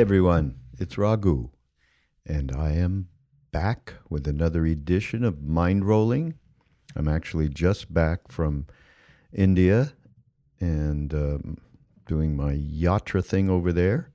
[0.00, 0.54] Everyone.
[0.78, 1.50] It's Raghu,
[2.26, 3.08] and I am
[3.52, 6.36] back with another edition of Mindrolling.
[6.96, 8.66] I'm actually just back from
[9.30, 9.92] India
[10.58, 11.58] and um,
[12.06, 14.10] doing my yatra thing over there.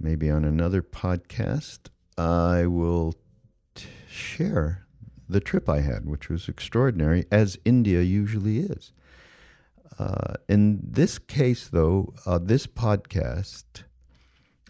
[0.00, 3.12] Maybe on another podcast, I will
[3.74, 4.86] t- share
[5.28, 8.94] the trip I had, which was extraordinary, as India usually is.
[9.98, 13.84] Uh, in this case, though, uh, this podcast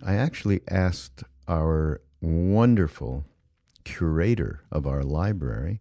[0.02, 3.24] I actually asked our wonderful
[3.84, 5.80] curator of our library,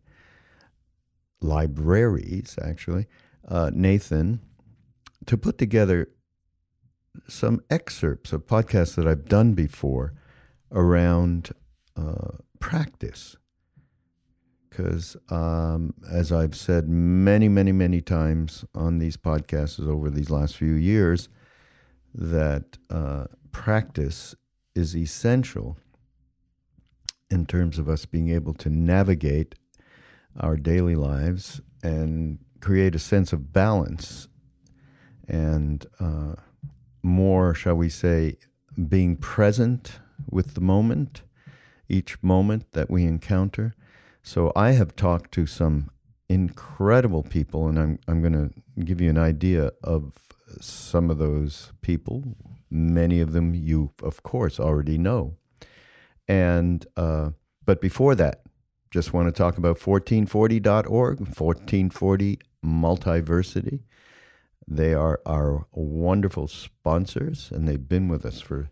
[1.42, 3.08] libraries actually,
[3.48, 4.42] uh, Nathan,
[5.26, 6.10] to put together
[7.28, 10.14] some excerpts of podcasts that I've done before
[10.72, 11.52] around
[11.96, 13.38] uh, practice.
[14.70, 20.58] Because, um, as I've said many, many, many times on these podcasts over these last
[20.58, 21.30] few years,
[22.16, 24.36] that uh, practice
[24.76, 25.78] is essential
[27.32, 29.56] in terms of us being able to navigate
[30.38, 34.28] our daily lives and create a sense of balance
[35.28, 36.34] and uh,
[37.02, 38.38] more, shall we say,
[38.90, 40.00] being present
[40.30, 41.22] with the moment,
[41.88, 43.76] each moment that we encounter.
[44.22, 45.92] So I have talked to some
[46.28, 50.14] incredible people, and I'm, I'm going to give you an idea of
[50.60, 52.24] some of those people
[52.74, 55.36] Many of them you, of course, already know.
[56.28, 57.32] And uh,
[57.66, 58.42] but before that,
[58.90, 63.82] just want to talk about 1440.org, 1440 Multiversity.
[64.68, 68.70] They are our wonderful sponsors, and they've been with us for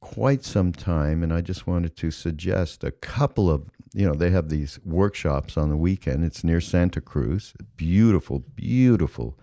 [0.00, 1.22] quite some time.
[1.22, 5.56] And I just wanted to suggest a couple of, you know, they have these workshops
[5.56, 6.24] on the weekend.
[6.24, 9.38] It's near Santa Cruz, beautiful, beautiful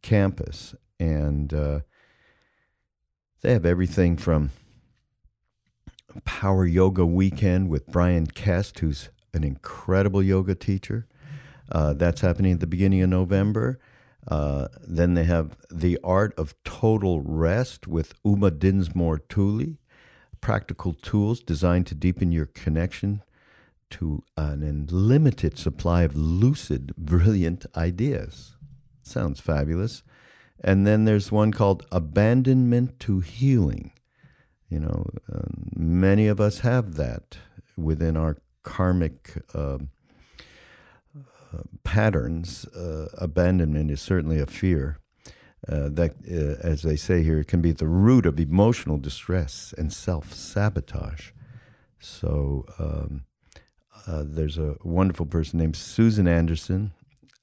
[0.00, 0.74] campus.
[0.98, 1.80] And uh,
[3.42, 4.50] they have everything from
[6.24, 11.06] Power Yoga Weekend with Bryan Kest, who's an incredible yoga teacher.
[11.70, 13.78] Uh, that's happening at the beginning of November.
[14.28, 19.78] Uh, then they have The Art of Total Rest with Uma Dinsmore Tuli,
[20.40, 23.22] practical tools designed to deepen your connection
[23.90, 28.56] to an unlimited supply of lucid, brilliant ideas.
[29.02, 30.02] Sounds fabulous.
[30.62, 33.92] And then there's one called Abandonment to Healing.
[34.68, 37.38] You know, uh, many of us have that
[37.76, 39.78] within our karmic uh,
[41.16, 42.66] uh, patterns.
[42.66, 44.98] Uh, abandonment is certainly a fear.
[45.68, 49.92] Uh, that, uh, as they say here, can be the root of emotional distress and
[49.92, 51.32] self sabotage.
[51.98, 53.24] So, um,
[54.06, 56.92] there's a wonderful person named Susan Anderson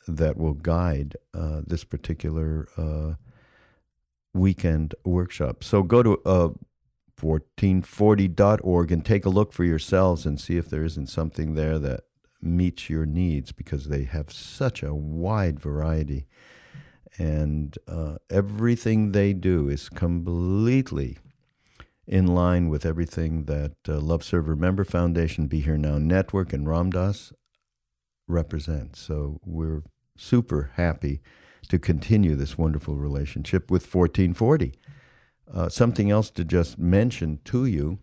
[0.07, 3.13] that will guide uh, this particular uh,
[4.34, 5.63] weekend workshop.
[5.63, 6.50] So go to uh,
[7.19, 12.01] 1440.org and take a look for yourselves and see if there isn't something there that
[12.41, 16.27] meets your needs because they have such a wide variety.
[17.18, 21.18] And uh, everything they do is completely
[22.06, 26.68] in line with everything that uh, Love Serve Remember Foundation, Be Here Now Network, and
[26.68, 27.33] Ram Dass
[28.27, 28.95] represent.
[28.95, 29.81] So we're
[30.18, 31.22] super happy
[31.69, 34.74] to continue this wonderful relationship with 1440.
[35.54, 38.00] Uh, something else to just mention to you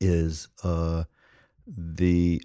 [0.00, 1.04] is uh,
[1.66, 2.42] the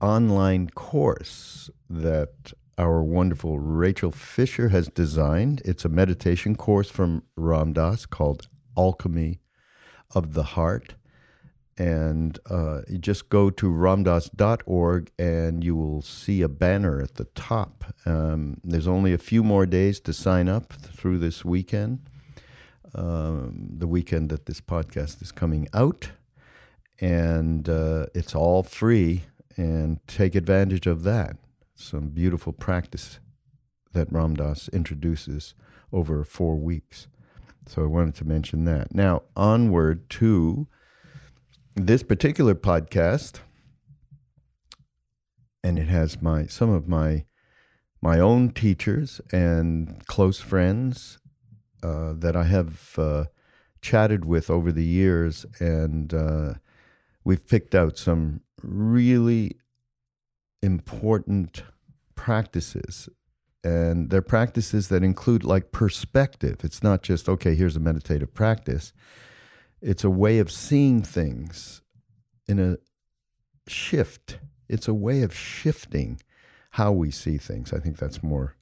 [0.00, 5.60] online course that our wonderful Rachel Fisher has designed.
[5.64, 9.40] It's a meditation course from Ram Dass called Alchemy
[10.14, 10.94] of the Heart.
[11.80, 17.94] And uh, just go to ramdass.org and you will see a banner at the top.
[18.04, 22.00] Um, there's only a few more days to sign up through this weekend,
[22.94, 26.10] um, the weekend that this podcast is coming out.
[27.00, 29.22] And uh, it's all free,
[29.56, 31.38] and take advantage of that.
[31.74, 33.20] Some beautiful practice
[33.94, 35.54] that Ram Dass introduces
[35.94, 37.08] over four weeks.
[37.66, 38.94] So I wanted to mention that.
[38.94, 40.68] Now, onward to
[41.86, 43.40] this particular podcast,
[45.62, 47.24] and it has my some of my
[48.02, 51.18] my own teachers and close friends
[51.82, 53.24] uh, that I have uh,
[53.82, 56.54] chatted with over the years, and uh,
[57.24, 59.56] we've picked out some really
[60.62, 61.62] important
[62.14, 63.08] practices.
[63.62, 66.60] And they're practices that include like perspective.
[66.64, 68.94] It's not just, okay, here's a meditative practice
[69.80, 71.82] it's a way of seeing things
[72.46, 72.76] in a
[73.70, 74.38] shift.
[74.68, 76.20] It's a way of shifting
[76.72, 77.72] how we see things.
[77.72, 78.56] I think that's more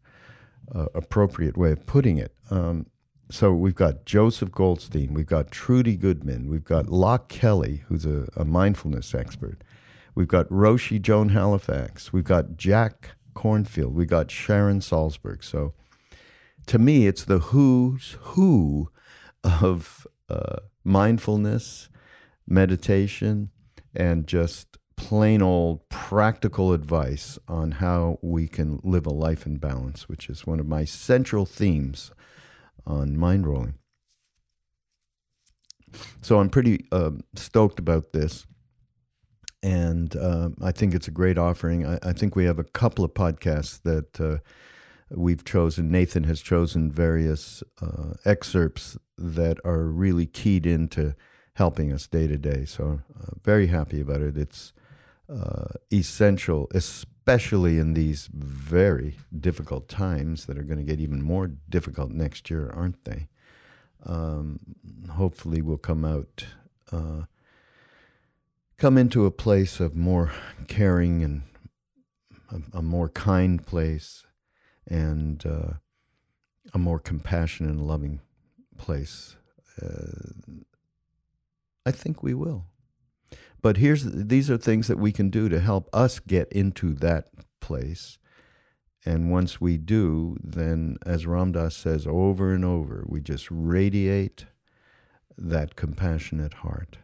[0.75, 2.35] uh, appropriate way of putting it.
[2.51, 2.87] Um,
[3.31, 8.27] so we've got Joseph Goldstein, we've got Trudy Goodman, we've got Loch Kelly, who's a,
[8.35, 9.63] a mindfulness expert.
[10.15, 12.13] We've got Roshi Joan Halifax.
[12.13, 15.45] We've got Jack Kornfield, We've got Sharon Salzberg.
[15.45, 15.75] So
[16.67, 18.91] to me, it's the who's who
[19.45, 20.57] of uh,
[20.89, 21.89] mindfulness,
[22.47, 23.51] meditation,
[23.95, 30.09] and just plain old practical advice on how we can live a life in balance,
[30.09, 32.11] which is one of my central themes
[32.85, 33.75] on Mindrolling.
[36.21, 38.47] So I'm pretty uh, stoked about this.
[39.63, 41.87] And uh, I think it's a great offering.
[41.87, 44.39] I, I, think we have a couple of podcasts that uh,
[45.11, 45.91] we've chosen.
[45.91, 51.15] Nathan has chosen various uh, excerpts that are really keyed into
[51.55, 52.65] helping us day to day.
[52.65, 54.37] So, uh, very happy about it.
[54.37, 54.73] It's
[55.29, 61.51] uh, essential, especially in these very difficult times that are going to get even more
[61.69, 63.29] difficult next year, aren't they?
[64.07, 64.61] Um,
[65.11, 66.45] hopefully, we'll come out,
[66.93, 67.23] uh,
[68.77, 70.33] come into a place of more
[70.69, 71.43] caring and
[72.51, 74.25] a, a more kind place
[74.89, 75.75] and uh,
[76.75, 78.21] a more compassionate and loving
[78.77, 79.37] place.
[79.81, 80.33] Uh,
[81.87, 82.67] I think we will.
[83.61, 87.29] But here's these are things that we can do to help us get into that
[87.61, 88.19] place.
[89.05, 94.47] And once we do, then as Ram Dass says over and over, we just radiate
[95.37, 96.99] that compassionate heart.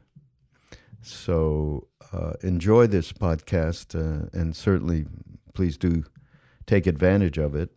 [1.01, 5.07] So uh, enjoy this podcast, uh, and certainly
[5.55, 6.05] please do
[6.67, 7.71] take advantage of it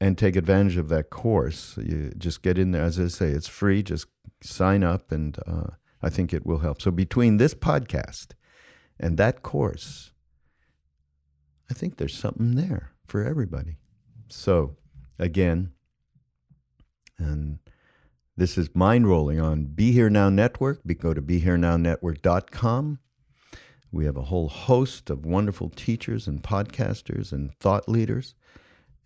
[0.00, 1.76] and take advantage of that course.
[1.78, 2.82] You just get in there.
[2.82, 3.82] As I say, it's free.
[3.82, 4.06] Just
[4.42, 5.70] sign up, and uh,
[6.02, 6.80] I think it will help.
[6.80, 8.28] So between this podcast
[8.98, 10.12] and that course,
[11.70, 13.76] I think there's something there for everybody.
[14.28, 14.76] So
[15.18, 15.72] again,
[17.18, 17.58] and
[18.36, 20.80] this is Mindrolling on Be Here Now Network.
[21.00, 23.00] Go to BeHereNowNetwork.com.
[23.90, 28.34] We have a whole host of wonderful teachers and podcasters and thought leaders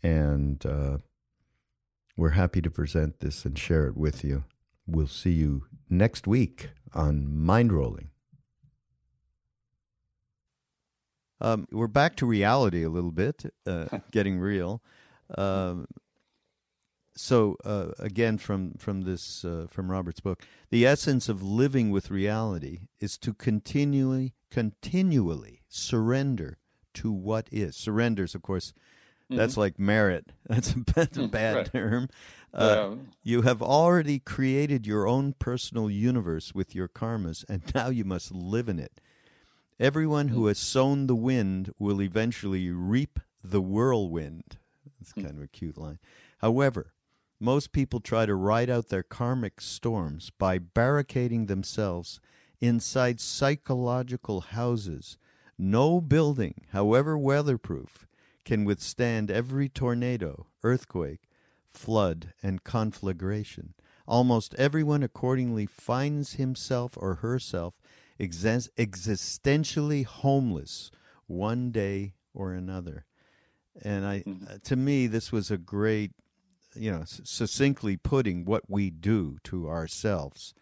[0.03, 0.99] and uh,
[2.17, 4.45] we're happy to present this and share it with you.
[4.87, 8.09] We'll see you next week on Mindrolling.
[11.41, 14.83] Um, we're back to reality a little bit, uh, getting real.
[15.37, 15.87] Um,
[17.23, 22.11] so uh, again, from from this uh, from Robert's book, the essence of living with
[22.11, 26.59] reality is to continually, continually surrender
[26.95, 27.77] to what is.
[27.77, 28.73] Surrenders, of course,
[29.33, 29.39] Mm-hmm.
[29.39, 30.33] That's like merit.
[30.47, 31.73] That's a, that's a bad right.
[31.73, 32.09] term.
[32.53, 32.95] Uh, yeah.
[33.23, 38.31] You have already created your own personal universe with your karmas, and now you must
[38.31, 39.01] live in it.
[39.81, 40.49] Everyone who mm.
[40.49, 44.59] has sown the wind will eventually reap the whirlwind.
[45.01, 45.25] That's mm.
[45.25, 45.99] kind of a cute line.
[46.39, 46.93] However,
[47.43, 52.21] most people try to ride out their karmic storms by barricading themselves
[52.61, 55.19] inside psychological houses.
[55.59, 58.07] No building, however weatherproof,
[58.45, 61.29] can withstand every tornado, earthquake,
[61.69, 63.75] flood, and conflagration.
[64.07, 67.75] Almost everyone accordingly finds himself or herself
[68.21, 70.91] existentially homeless
[71.27, 73.05] one day or another.
[73.83, 74.57] And I, mm-hmm.
[74.63, 76.13] to me, this was a great,
[76.75, 80.55] you know, succinctly putting what we do to ourselves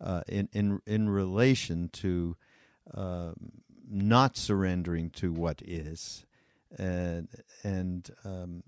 [0.00, 2.36] uh, in in in relation to
[2.92, 3.32] uh,
[3.88, 6.24] not surrendering to what is
[6.76, 7.28] and
[7.62, 8.62] and um,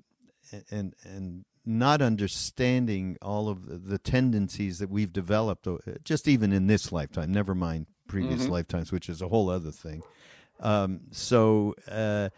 [0.70, 6.68] and and not understanding all of the tendencies that we've developed, uh, just even in
[6.68, 7.32] this lifetime.
[7.32, 8.50] Never mind previous Mhm.
[8.50, 10.04] lifetimes, which is a whole other thing.
[10.60, 12.30] Um, so uh,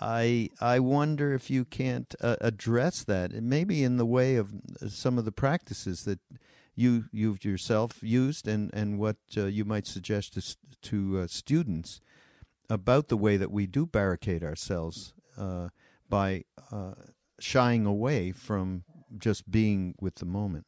[0.00, 4.52] I I wonder if you can't uh, address that, maybe in the way of
[4.88, 6.20] some of the practices that
[6.74, 10.56] you you've yourself used, and and what uh, you might suggest to
[10.90, 12.00] to uh, students
[12.68, 15.68] about the way that we do barricade ourselves uh,
[16.08, 16.92] by uh,
[17.38, 18.84] shying away from
[19.18, 20.66] just being with the moment.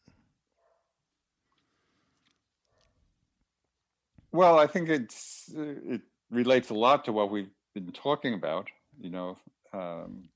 [4.33, 8.69] Well, I think it's uh, it relates a lot to what we've been talking about.
[9.01, 9.39] You know,
[9.73, 10.29] um,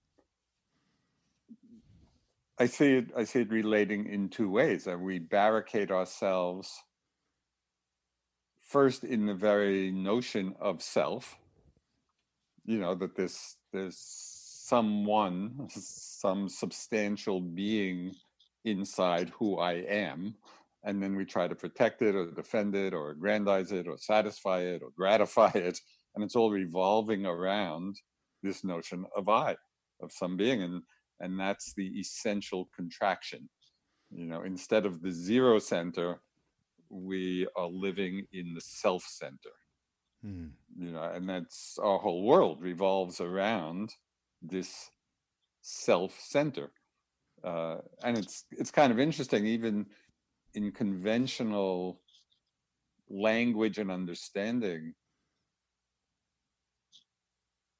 [2.58, 3.06] I see it.
[3.16, 4.84] I see it relating in two ways.
[4.84, 6.70] That we barricade ourselves
[8.60, 11.36] first in the very notion of self.
[12.64, 18.12] You know that this there's someone, some substantial being
[18.64, 20.36] inside who I am,
[20.84, 24.60] and then we try to protect it or defend it or aggrandize it or satisfy
[24.60, 25.80] it or gratify it
[26.14, 28.00] and it's all revolving around
[28.42, 29.56] this notion of i
[30.00, 30.82] of some being and
[31.20, 33.48] and that's the essential contraction.
[34.10, 36.20] You know instead of the zero center
[36.90, 39.54] we are living in the self center.
[40.22, 40.48] Hmm.
[40.78, 43.90] you know and that's our whole world revolves around
[44.40, 44.90] this
[45.62, 46.70] self center.
[47.42, 49.86] Uh, and it's it's kind of interesting even
[50.54, 52.00] in conventional
[53.08, 54.94] language and understanding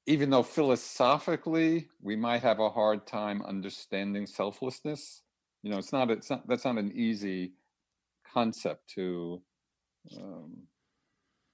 [0.05, 5.21] even though philosophically we might have a hard time understanding selflessness
[5.61, 7.53] you know it's not it's not that's not an easy
[8.33, 9.41] concept to
[10.17, 10.67] um,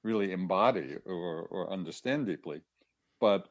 [0.03, 2.61] really embody or, or understand deeply.
[3.19, 3.47] But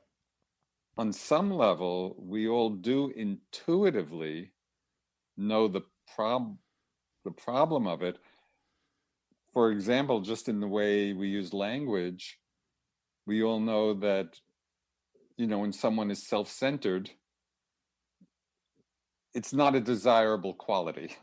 [0.97, 4.53] on some level we all do intuitively
[5.37, 5.83] know the
[6.15, 6.57] prob
[7.25, 8.19] the problem of it.
[9.53, 12.39] For example just in the way we use language
[13.27, 14.41] we all know that
[15.39, 17.11] you know when someone is self-centered
[19.35, 21.15] it's not a desirable quality.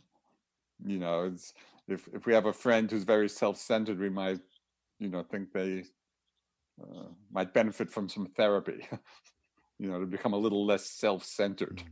[0.86, 1.54] You know it's
[1.88, 4.40] if if we have a friend who's very self-centered we might
[5.00, 5.84] you know think they
[6.82, 8.88] uh, might benefit from some therapy
[9.80, 11.84] you know to become a little less self-centered.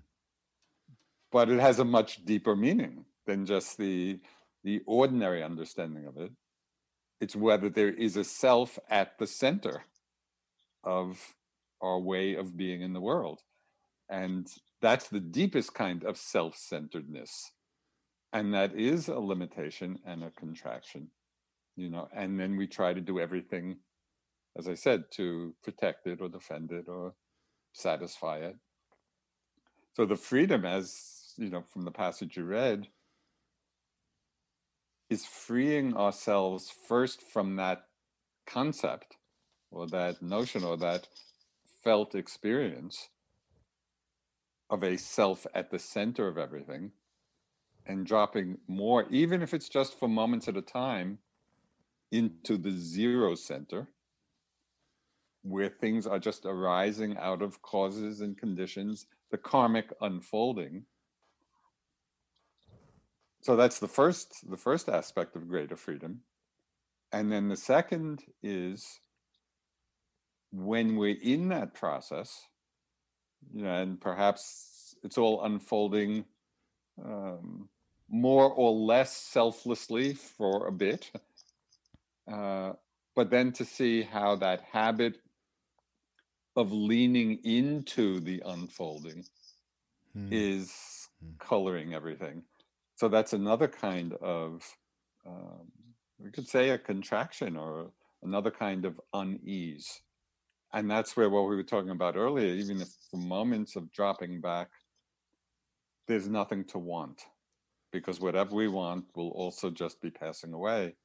[1.31, 4.19] But it has a much deeper meaning than just the
[4.63, 6.31] the ordinary understanding of it.
[7.19, 9.83] It's whether there is a self at the center
[10.83, 11.35] of
[11.83, 13.41] our way of being in the world.
[14.09, 14.47] And
[14.81, 17.51] that's the deepest kind of self-centeredness.
[18.31, 21.09] And that is a limitation and a contraction
[21.75, 23.77] you know and then we try to do everything
[24.55, 27.15] as i said to protect it or defend it or
[27.73, 28.55] satisfy it.
[29.95, 32.87] So the freedom as you know from the passage you read
[35.09, 37.85] is freeing ourselves first from that
[38.47, 39.17] concept
[39.71, 41.07] or that notion or that
[41.83, 43.09] felt experience
[44.69, 46.91] of a self at the center of everything
[47.85, 51.19] and dropping more, even if it's just for moments at a time,
[52.11, 53.87] into the zero center
[55.41, 60.85] where things are just arising out of causes and conditions, the karmic unfolding.
[63.41, 66.21] So that's the first the first aspect of greater freedom.
[67.11, 69.01] And then the second is
[70.53, 72.47] when we're in that process,
[73.51, 76.25] you know, and perhaps it's all unfolding
[77.03, 77.67] um,
[78.07, 81.11] more or less selflessly for a bit,
[82.31, 82.73] uh,
[83.15, 85.19] but then to see how that habit
[86.55, 89.25] of leaning into the unfolding
[90.13, 90.29] Hmm.
[90.31, 91.39] is Mm.
[91.39, 92.43] coloring everything.
[92.95, 94.77] So that's another kind of,
[95.25, 95.71] um,
[96.19, 97.91] we could say a contraction or
[98.21, 100.01] another kind of unease.
[100.73, 104.41] And that's where what we were talking about earlier, even if for moments of dropping
[104.41, 104.69] back,
[106.07, 107.21] there's nothing to want
[107.91, 110.95] because whatever we want will also just be passing away.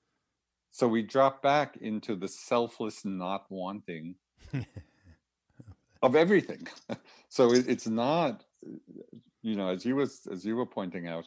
[0.71, 4.15] So we drop back into the selfless not wanting
[6.03, 6.67] of everything.
[7.29, 8.45] so it, it's not,
[9.43, 11.27] you know, as you was as you were pointing out,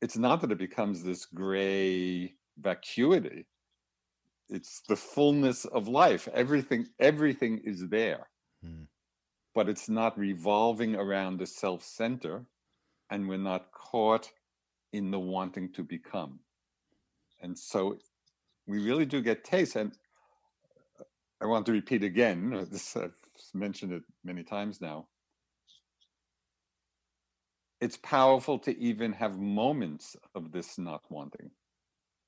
[0.00, 3.46] it's not that it becomes this gray vacuity.
[4.50, 6.28] It's the fullness of life.
[6.34, 8.28] Everything, everything is there,
[8.62, 8.84] Hmm.
[9.54, 12.46] but it's not revolving around the self center,
[13.10, 14.32] and we're not caught
[14.92, 16.40] in the wanting to become.
[17.40, 17.98] And so
[18.66, 19.76] we really do get taste.
[19.76, 19.92] And
[21.40, 23.16] I want to repeat again, uh, this I've
[23.54, 25.08] mentioned it many times now.
[27.80, 31.50] It's powerful to even have moments of this not wanting.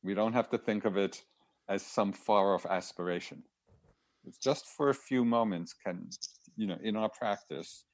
[0.03, 1.23] We don't have to think of it
[1.69, 3.43] as some far off aspiration.
[4.25, 6.09] It's just for a few moments can,
[6.57, 7.85] you know, in our practice,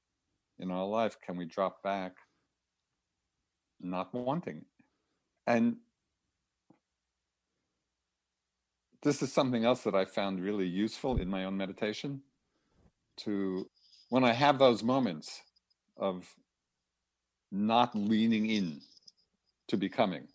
[0.59, 2.13] in our life, can we drop back
[3.81, 4.65] not wanting?
[5.47, 5.77] And
[9.03, 12.21] this is something else that I found really useful in my own meditation
[13.19, 13.69] to
[14.11, 15.43] when I have those moments
[15.97, 16.27] of
[17.51, 18.81] not leaning in
[19.69, 20.27] to becoming,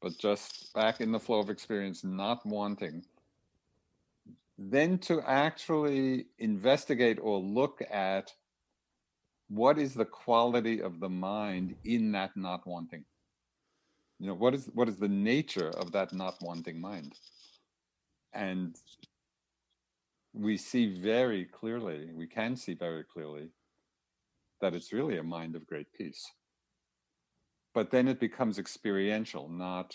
[0.00, 3.04] but just back in the flow of experience, not wanting,
[4.58, 8.32] then to actually investigate or look at
[9.48, 13.04] what is the quality of the mind in that not wanting.
[14.18, 17.14] You know what is what is the nature of that not wanting mind?
[18.32, 18.76] And
[20.34, 23.48] we see very clearly we can see very clearly
[24.60, 26.30] that it's really a mind of great peace
[27.74, 29.94] but then it becomes experiential not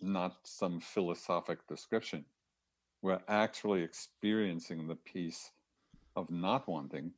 [0.00, 2.24] not some philosophic description.
[3.00, 5.52] We're actually experiencing the peace
[6.16, 7.12] of not wanting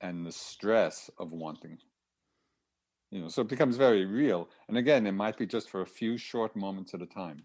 [0.00, 1.78] and the stress of wanting.
[3.10, 4.48] You know so it becomes very real.
[4.68, 7.44] And again it might be just for a few short moments at a time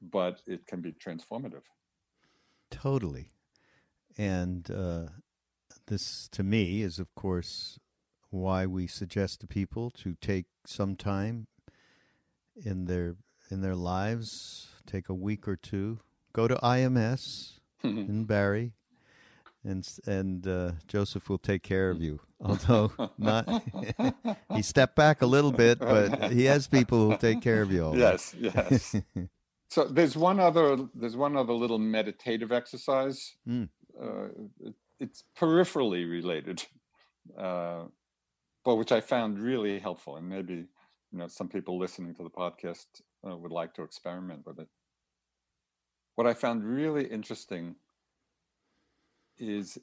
[0.00, 1.62] but it can be transformative.
[2.70, 3.32] Totally.
[4.18, 5.06] And uh,
[5.86, 7.78] this to me is of course
[8.36, 11.46] why we suggest to people to take some time
[12.56, 13.16] in their
[13.50, 15.98] in their lives take a week or two
[16.32, 18.72] go to ims in Barre,
[19.64, 22.20] and and uh, Joseph will take care of you.
[22.40, 23.48] Although not,
[24.54, 27.72] he stepped back a little bit, but he has people who will take care of
[27.72, 27.84] you.
[27.86, 28.94] All yes, yes.
[29.70, 33.34] so there's one other there's one other little meditative exercise.
[33.48, 33.68] Mm.
[34.00, 34.28] Uh,
[34.60, 36.64] it, it's peripherally related,
[37.38, 37.84] uh,
[38.66, 40.54] but which I found really helpful, and maybe
[41.12, 42.86] you know some people listening to the podcast
[43.24, 44.66] uh, would like to experiment with it.
[46.16, 47.76] What I found really interesting
[49.38, 49.78] is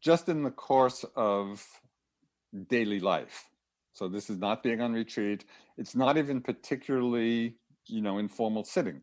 [0.00, 1.66] just in the course of
[2.68, 3.48] daily life.
[3.94, 5.44] So this is not being on retreat.
[5.76, 9.02] It's not even particularly, you know, informal sitting.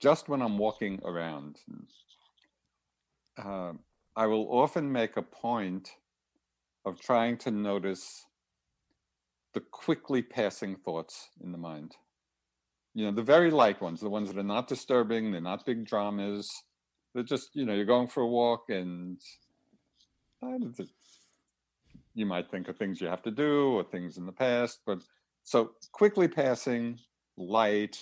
[0.00, 1.58] Just when I'm walking around,
[3.36, 3.72] uh,
[4.16, 5.90] I will often make a point
[6.84, 8.26] of trying to notice
[9.54, 11.96] the quickly passing thoughts in the mind.
[12.94, 15.86] You know, the very light ones, the ones that are not disturbing, they're not big
[15.86, 16.48] dramas,
[17.14, 19.18] they're just, you know, you're going for a walk and
[20.42, 20.58] uh,
[22.14, 24.98] you might think of things you have to do or things in the past, but
[25.44, 26.98] so quickly passing,
[27.36, 27.98] light,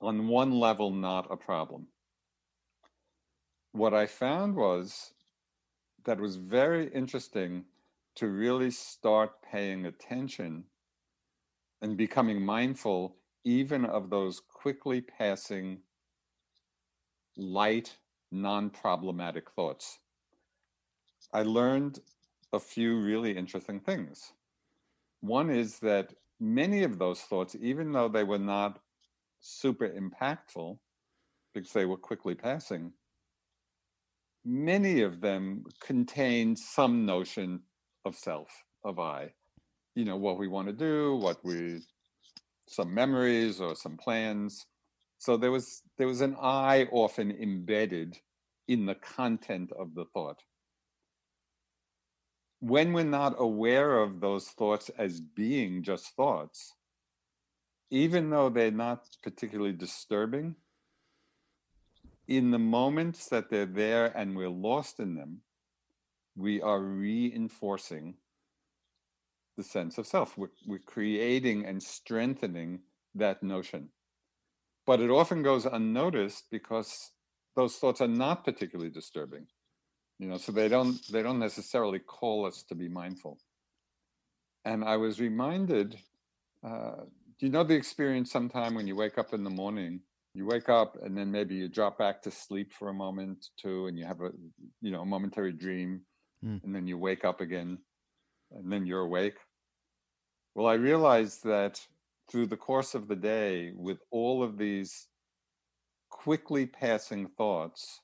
[0.00, 1.86] on one level, not a problem.
[3.72, 5.12] What I found was
[6.06, 7.64] that was very interesting
[8.14, 10.64] to really start paying attention
[11.82, 15.78] and becoming mindful even of those quickly passing
[17.36, 17.96] light,
[18.32, 19.98] non problematic thoughts.
[21.32, 22.00] I learned
[22.52, 24.32] a few really interesting things.
[25.20, 28.80] One is that many of those thoughts, even though they were not
[29.40, 30.78] super impactful
[31.52, 32.92] because they were quickly passing,
[34.46, 37.60] many of them contain some notion
[38.04, 38.48] of self,
[38.84, 39.32] of I.
[39.96, 41.80] You know, what we want to do, what we,
[42.68, 44.66] some memories or some plans.
[45.18, 48.18] So there was there was an I often embedded
[48.68, 50.42] in the content of the thought.
[52.60, 56.74] When we're not aware of those thoughts as being just thoughts,
[57.90, 60.56] even though they're not particularly disturbing,
[62.28, 65.42] in the moments that they're there and we're lost in them,
[66.36, 68.14] we are reinforcing
[69.56, 70.36] the sense of self.
[70.36, 72.80] We're, we're creating and strengthening
[73.14, 73.90] that notion
[74.86, 77.10] but it often goes unnoticed because
[77.56, 79.46] those thoughts are not particularly disturbing
[80.18, 83.38] you know so they don't they don't necessarily call us to be mindful
[84.64, 85.98] and i was reminded
[86.64, 87.02] uh,
[87.38, 90.00] do you know the experience sometime when you wake up in the morning
[90.36, 93.86] you wake up and then maybe you drop back to sleep for a moment too
[93.86, 94.30] and you have a
[94.80, 96.00] you know a momentary dream
[96.44, 96.62] mm.
[96.62, 97.78] and then you wake up again
[98.52, 99.38] and then you're awake
[100.54, 101.80] well i realized that
[102.30, 105.08] through the course of the day with all of these
[106.10, 108.00] quickly passing thoughts,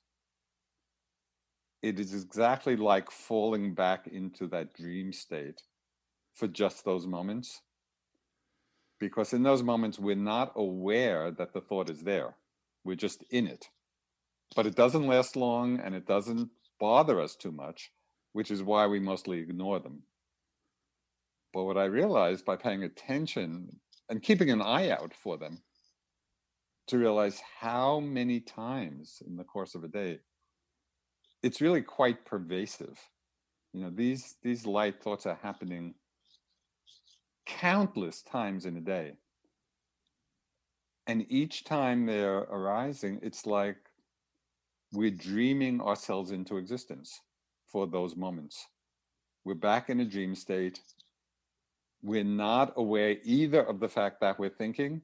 [1.83, 5.61] it is exactly like falling back into that dream state
[6.35, 7.61] for just those moments.
[9.03, 12.37] Because in those moments, we're not aware that the thought is there,
[12.85, 13.67] we're just in it.
[14.55, 17.91] But it doesn't last long and it doesn't bother us too much,
[18.33, 20.05] which is why we mostly ignore them.
[21.53, 25.65] But what I realized by paying attention and keeping an eye out for them
[26.87, 30.21] to realize how many times in the course of a day
[31.43, 33.01] it's really quite pervasive.
[33.73, 35.97] You know, these these light thoughts are happening
[37.46, 39.12] countless times in a day.
[41.07, 43.76] And each time they're arising, it's like
[44.92, 47.20] we're dreaming ourselves into existence
[47.66, 48.66] for those moments.
[49.44, 50.81] We're back in a dream state.
[52.02, 55.02] We're not aware either of the fact that we're thinking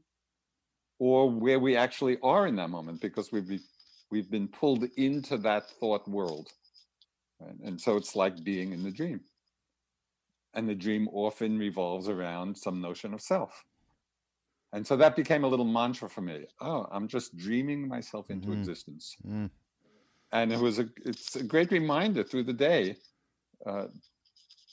[0.98, 3.62] or where we actually are in that moment because we've been,
[4.10, 6.48] we've been pulled into that thought world.
[7.40, 7.54] Right?
[7.64, 9.20] And so it's like being in the dream.
[10.54, 13.64] And the dream often revolves around some notion of self.
[14.72, 16.46] And so that became a little mantra for me.
[16.60, 18.58] Oh, I'm just dreaming myself into mm-hmm.
[18.58, 19.16] existence.
[19.26, 19.50] Mm.
[20.32, 22.96] And it was a it's a great reminder through the day
[23.64, 23.86] uh,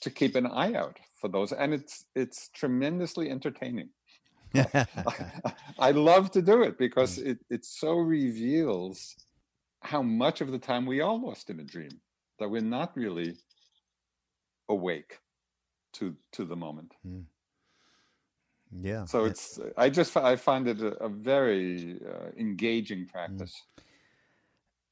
[0.02, 1.52] to keep an eye out for those.
[1.52, 3.88] And it's it's tremendously entertaining.
[4.54, 4.86] I,
[5.78, 7.28] I love to do it because mm.
[7.28, 9.16] it, it so reveals
[9.82, 12.00] how much of the time we are lost in a dream,
[12.38, 13.36] that we're not really
[14.68, 15.20] awake
[15.98, 16.94] to to the moment.
[17.06, 17.24] Mm.
[18.80, 19.04] Yeah.
[19.04, 23.12] So it's I just I find it a, a very uh, engaging mm.
[23.12, 23.62] practice.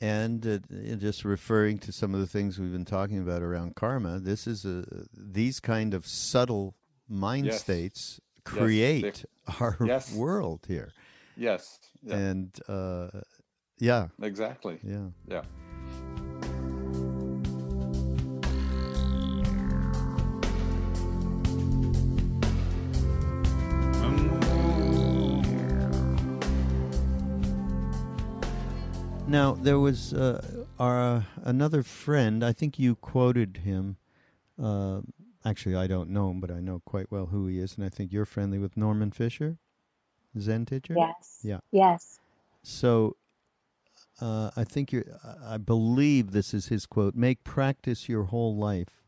[0.00, 0.58] And uh,
[0.96, 4.64] just referring to some of the things we've been talking about around karma, this is
[4.64, 4.84] a
[5.16, 6.74] these kind of subtle
[7.08, 7.60] mind yes.
[7.60, 9.60] states create yes.
[9.60, 10.12] our yes.
[10.12, 10.92] world here.
[11.36, 11.78] Yes.
[12.02, 12.16] Yeah.
[12.16, 13.08] And uh,
[13.78, 14.08] yeah.
[14.20, 14.78] Exactly.
[14.82, 15.08] Yeah.
[15.26, 15.42] Yeah.
[29.34, 32.44] Now there was uh, our another friend.
[32.44, 33.96] I think you quoted him.
[34.62, 35.00] Uh,
[35.44, 37.88] actually, I don't know him, but I know quite well who he is, and I
[37.88, 39.58] think you're friendly with Norman Fischer,
[40.38, 40.94] Zen teacher.
[40.96, 41.40] Yes.
[41.42, 41.58] Yeah.
[41.72, 42.20] Yes.
[42.62, 43.16] So,
[44.20, 45.02] uh, I think you
[45.44, 47.16] I believe this is his quote.
[47.16, 49.02] Make practice your whole life.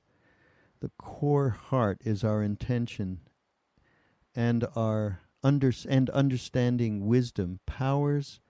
[0.80, 3.20] The core heart is our intention,
[4.34, 8.40] and our under and understanding wisdom powers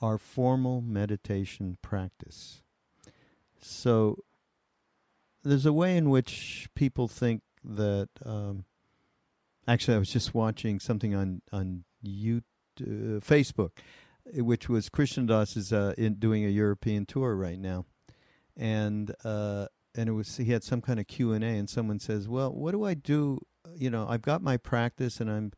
[0.00, 2.62] our formal meditation practice.
[3.60, 4.18] So
[5.42, 8.08] there's a way in which people think that.
[8.24, 8.64] Um,
[9.66, 12.42] actually, I was just watching something on on YouTube,
[12.80, 13.70] uh, Facebook,
[14.34, 17.84] which was Krishna Das is uh, in doing a European tour right now,
[18.56, 21.98] and uh, and it was he had some kind of Q and A, and someone
[21.98, 23.40] says, "Well, what do I do?
[23.74, 25.52] You know, I've got my practice, and I'm."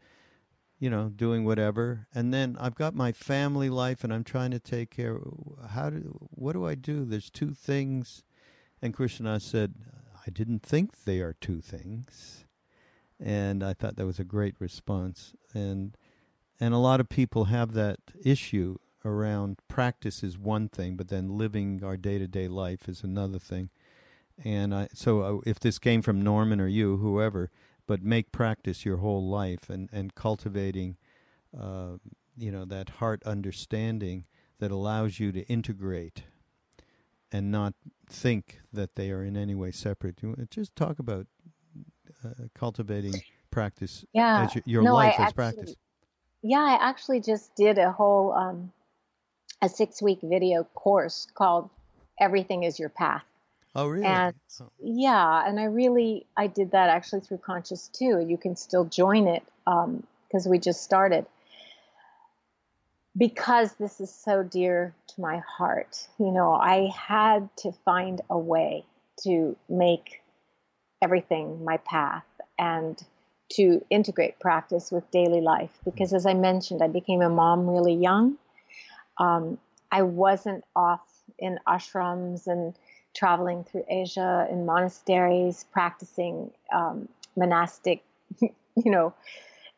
[0.80, 2.08] You know, doing whatever.
[2.14, 5.20] And then I've got my family life and I'm trying to take care.
[5.68, 7.04] How do, what do I do?
[7.04, 8.24] There's two things.
[8.80, 9.74] And Krishna said,
[10.26, 12.46] I didn't think they are two things.
[13.22, 15.34] And I thought that was a great response.
[15.52, 15.96] And,
[16.58, 21.36] and a lot of people have that issue around practice is one thing, but then
[21.36, 23.68] living our day to day life is another thing.
[24.42, 27.50] And I, so uh, if this came from Norman or you, whoever,
[27.90, 30.96] but make practice your whole life and, and cultivating
[31.60, 31.94] uh,
[32.36, 34.26] you know that heart understanding
[34.60, 36.22] that allows you to integrate
[37.32, 37.74] and not
[38.08, 40.20] think that they are in any way separate.
[40.50, 41.26] Just talk about
[42.24, 44.44] uh, cultivating practice yeah.
[44.44, 45.74] as your, your no, life I as actually, practice.
[46.42, 48.72] Yeah, I actually just did a whole um,
[49.62, 51.68] a six week video course called
[52.20, 53.24] "Everything Is Your Path,"
[53.74, 54.06] Oh, really?
[54.06, 54.70] And oh.
[54.82, 58.24] yeah, and I really I did that actually through Conscious too.
[58.26, 61.26] You can still join it because um, we just started.
[63.16, 68.38] Because this is so dear to my heart, you know, I had to find a
[68.38, 68.84] way
[69.24, 70.22] to make
[71.02, 72.24] everything my path
[72.58, 73.02] and
[73.54, 75.76] to integrate practice with daily life.
[75.84, 78.36] Because as I mentioned, I became a mom really young.
[79.18, 79.58] Um,
[79.90, 81.02] I wasn't off
[81.38, 82.74] in ashrams and
[83.14, 88.02] traveling through Asia in monasteries, practicing um, monastic,
[88.40, 89.14] you know,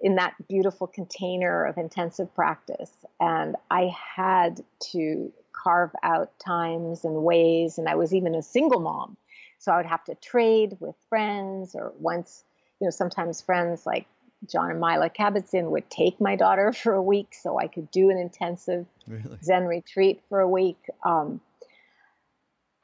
[0.01, 2.93] in that beautiful container of intensive practice.
[3.21, 8.81] And I had to carve out times and ways, and I was even a single
[8.81, 9.17] mom.
[9.59, 12.43] So I would have to trade with friends, or once,
[12.81, 14.07] you know, sometimes friends like
[14.51, 18.11] Jon and Myla Kabat-Zinn would take my daughter for a week so I could do
[18.11, 19.39] an intensive really?
[19.43, 20.79] Zen retreat for a week.
[21.05, 21.41] Um,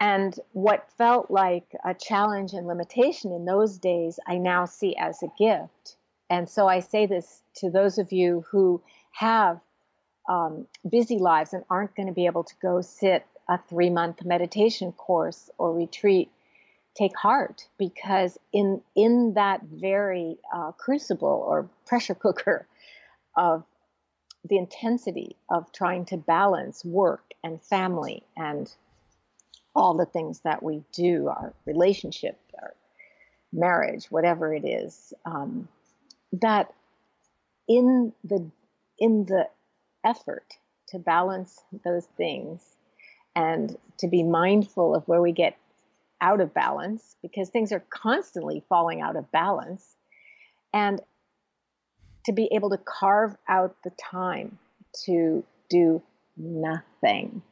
[0.01, 5.23] and what felt like a challenge and limitation in those days, I now see as
[5.23, 5.97] a gift.
[6.31, 8.81] And so I say this to those of you who
[9.13, 9.61] have
[10.29, 14.25] um, busy lives and aren't going to be able to go sit a three month
[14.25, 16.31] meditation course or retreat.
[16.95, 22.67] Take heart because in in that very uh, crucible or pressure cooker
[23.37, 23.65] of
[24.45, 28.73] the intensity of trying to balance work and family and
[29.79, 32.75] all the things that we do, our relationship, our
[33.53, 35.69] marriage, whatever it is, um,
[36.33, 36.75] that
[37.69, 38.51] in the
[38.99, 39.49] in the
[40.05, 40.55] effort
[40.89, 42.61] to balance those things
[43.37, 45.57] and to be mindful of where we get
[46.21, 49.95] out of balance because things are constantly falling out of balance
[50.75, 51.01] and
[52.27, 54.59] to be able to carve out the time
[55.05, 56.03] to do
[56.37, 57.43] nothing.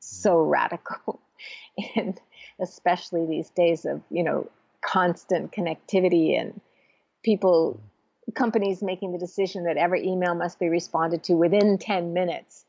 [0.00, 1.20] So radical
[1.96, 2.20] and
[2.60, 4.48] especially these days of you know
[4.82, 6.60] constant connectivity and
[7.22, 7.80] people
[8.34, 12.64] companies making the decision that every email must be responded to within 10 minutes.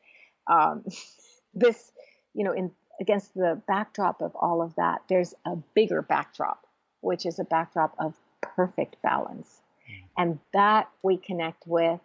[0.47, 0.83] Um,
[1.53, 1.91] this
[2.33, 6.65] you know in against the backdrop of all of that there's a bigger backdrop
[7.01, 9.61] which is a backdrop of perfect balance.
[10.17, 12.01] And that we connect with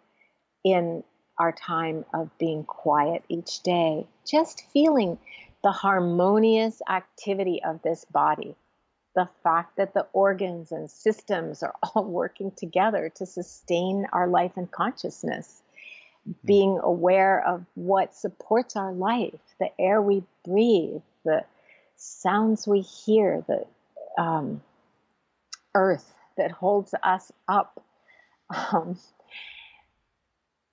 [0.63, 1.03] in
[1.37, 5.17] our time of being quiet each day just feeling
[5.63, 8.55] the harmonious activity of this body
[9.15, 14.53] the fact that the organs and systems are all working together to sustain our life
[14.55, 15.61] and consciousness,
[16.27, 16.47] mm-hmm.
[16.47, 21.43] being aware of what supports our life, the air we breathe, the
[21.95, 23.65] sounds we hear, the
[24.21, 24.61] um,
[25.75, 27.83] earth that holds us up,
[28.71, 28.97] um,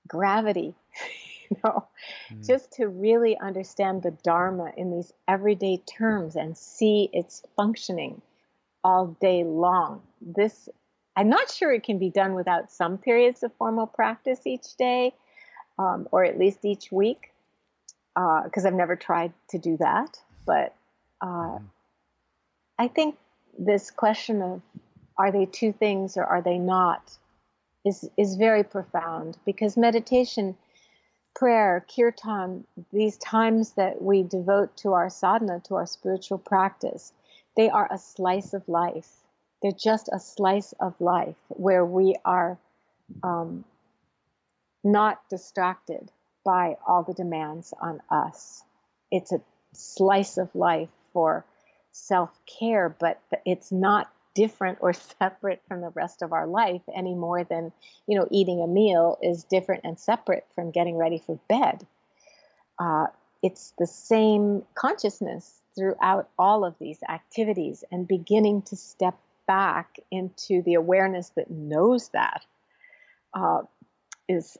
[0.09, 0.75] gravity.
[1.55, 1.89] you know,
[2.33, 2.47] mm.
[2.47, 8.23] just to really understand the Dharma in these everyday terms and see its functioning
[8.85, 10.03] all day long.
[10.21, 10.69] This,
[11.17, 15.13] I'm not sure it can be done without some periods of formal practice each day,
[15.79, 17.33] um, or at least each week,
[18.15, 20.19] because uh, I've never tried to do that.
[20.47, 20.75] But
[21.21, 21.65] uh, mm-hmm.
[22.79, 23.17] I think
[23.59, 24.63] this question of
[25.19, 27.19] are they two things or are they not
[27.85, 30.57] is is very profound because meditation
[31.35, 37.13] prayer kirtan these times that we devote to our sadhana to our spiritual practice
[37.57, 39.09] they are a slice of life.
[39.63, 42.59] They're just a slice of life where we are
[43.23, 43.65] um,
[44.83, 46.11] not distracted
[46.45, 48.63] by all the demands on us.
[49.11, 49.43] It's a
[49.75, 51.45] slice of life for
[51.93, 54.11] self care, but it's not
[54.41, 57.71] different or separate from the rest of our life any more than
[58.07, 61.87] you know eating a meal is different and separate from getting ready for bed.
[62.79, 63.07] Uh,
[63.43, 70.63] it's the same consciousness throughout all of these activities and beginning to step back into
[70.63, 72.47] the awareness that knows that
[73.35, 73.61] uh,
[74.27, 74.57] is,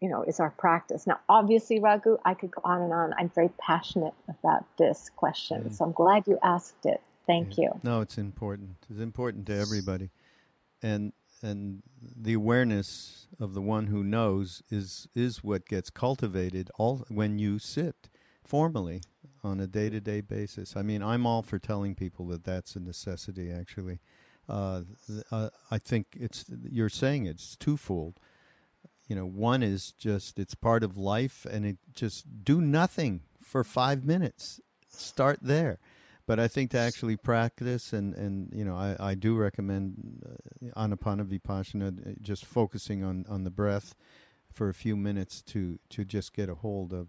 [0.00, 1.06] you know, is our practice.
[1.06, 3.14] Now, obviously, Raghu, I could go on and on.
[3.16, 7.00] I'm very passionate about this question, so I'm glad you asked it.
[7.26, 7.64] Thank yeah.
[7.64, 7.80] you.
[7.82, 8.76] No, it's important.
[8.90, 10.10] It's important to everybody,
[10.82, 17.04] and and the awareness of the one who knows is is what gets cultivated all
[17.08, 18.08] when you sit
[18.42, 19.02] formally
[19.42, 20.76] on a day to day basis.
[20.76, 23.50] I mean, I'm all for telling people that that's a necessity.
[23.50, 24.00] Actually,
[24.48, 24.82] uh,
[25.30, 28.18] uh, I think it's you're saying it's twofold.
[29.08, 33.64] You know, one is just it's part of life, and it just do nothing for
[33.64, 34.60] five minutes.
[34.88, 35.78] Start there.
[36.26, 40.80] But I think to actually practice, and, and you know, I, I do recommend uh,
[40.80, 43.94] Anapana Vipassana, uh, just focusing on, on the breath
[44.50, 47.08] for a few minutes to, to just get a hold of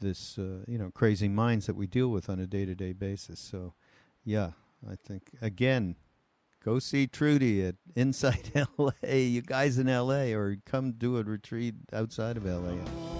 [0.00, 2.92] this uh, you know crazy minds that we deal with on a day to day
[2.92, 3.38] basis.
[3.38, 3.74] So,
[4.24, 4.52] yeah,
[4.88, 5.96] I think again,
[6.64, 8.92] go see Trudy at Inside LA.
[9.08, 13.19] You guys in LA, or come do a retreat outside of LA.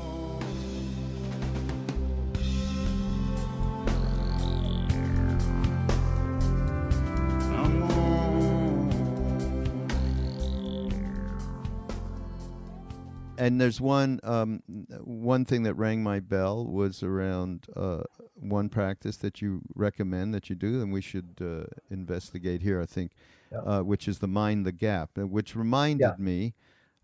[13.51, 14.63] And there's one um,
[15.03, 18.05] one thing that rang my bell was around uh,
[18.37, 22.81] one practice that you recommend that you do, and we should uh, investigate here.
[22.81, 23.11] I think,
[23.51, 23.59] yeah.
[23.59, 26.15] uh, which is the mind the gap, uh, which reminded yeah.
[26.17, 26.55] me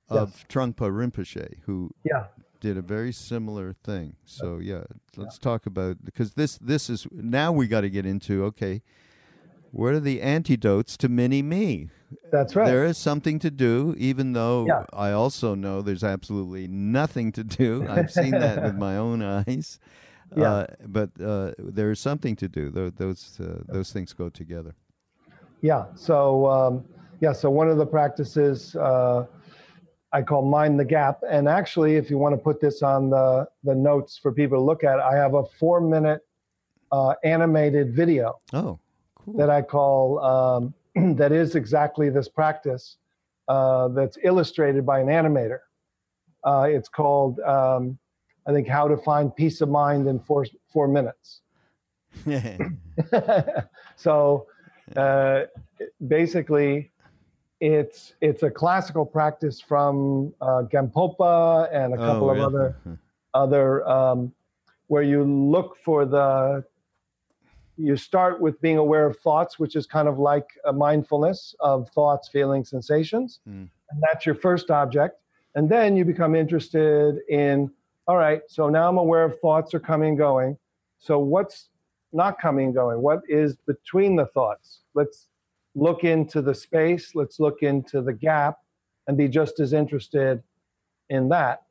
[0.09, 0.45] of yes.
[0.49, 2.27] Trungpa Rinpoche, who yeah.
[2.61, 4.15] did a very similar thing.
[4.25, 4.85] So yeah,
[5.17, 8.83] let's talk about because this this is now we got to get into okay
[9.77, 11.91] what are the antidotes to mini me?
[12.33, 12.67] That's right.
[12.67, 14.85] There is something to do, even though yeah.
[14.93, 17.87] I also know there's absolutely nothing to do.
[17.89, 19.79] I've seen that with my own eyes.
[20.35, 20.51] Yeah.
[20.51, 22.71] Uh, but uh, there is something to do.
[22.71, 24.75] Those uh, those things go together.
[25.61, 25.85] Yeah.
[25.95, 26.85] So um,
[27.21, 27.33] yeah.
[27.33, 29.27] So one of the practices uh,
[30.11, 33.47] I call mind the gap, and actually, if you want to put this on the
[33.63, 36.23] the notes for people to look at, I have a four minute
[36.93, 38.41] uh, animated video.
[38.55, 38.79] Oh.
[39.35, 40.75] That I call um,
[41.17, 42.97] that is exactly this practice
[43.49, 45.61] uh, that's illustrated by an animator.
[46.45, 47.99] Uh, it's called, um,
[48.47, 51.41] I think, How to Find Peace of Mind in Four, four Minutes.
[53.97, 54.47] so
[54.97, 55.43] uh,
[56.07, 56.91] basically,
[57.61, 62.77] it's it's a classical practice from uh, Gampopa and a couple Oh, of other
[63.35, 64.33] other um,
[64.89, 66.65] where you look for the
[67.77, 71.89] you start with being aware of thoughts which is kind of like a mindfulness of
[71.91, 73.41] thoughts feelings sensations.
[73.49, 73.69] Mm.
[73.91, 75.21] and that's your first object.
[75.55, 77.71] And then you become interested in
[78.09, 80.57] all right so now i'm aware of thoughts are coming and going.
[80.99, 81.69] So what's
[82.13, 83.01] not coming and going?
[83.01, 84.83] What is between the thoughts?
[84.95, 85.29] Let's
[85.75, 87.15] look into the space.
[87.15, 88.59] Let's look into the gap
[89.07, 90.43] and be just as interested
[91.11, 91.63] in that.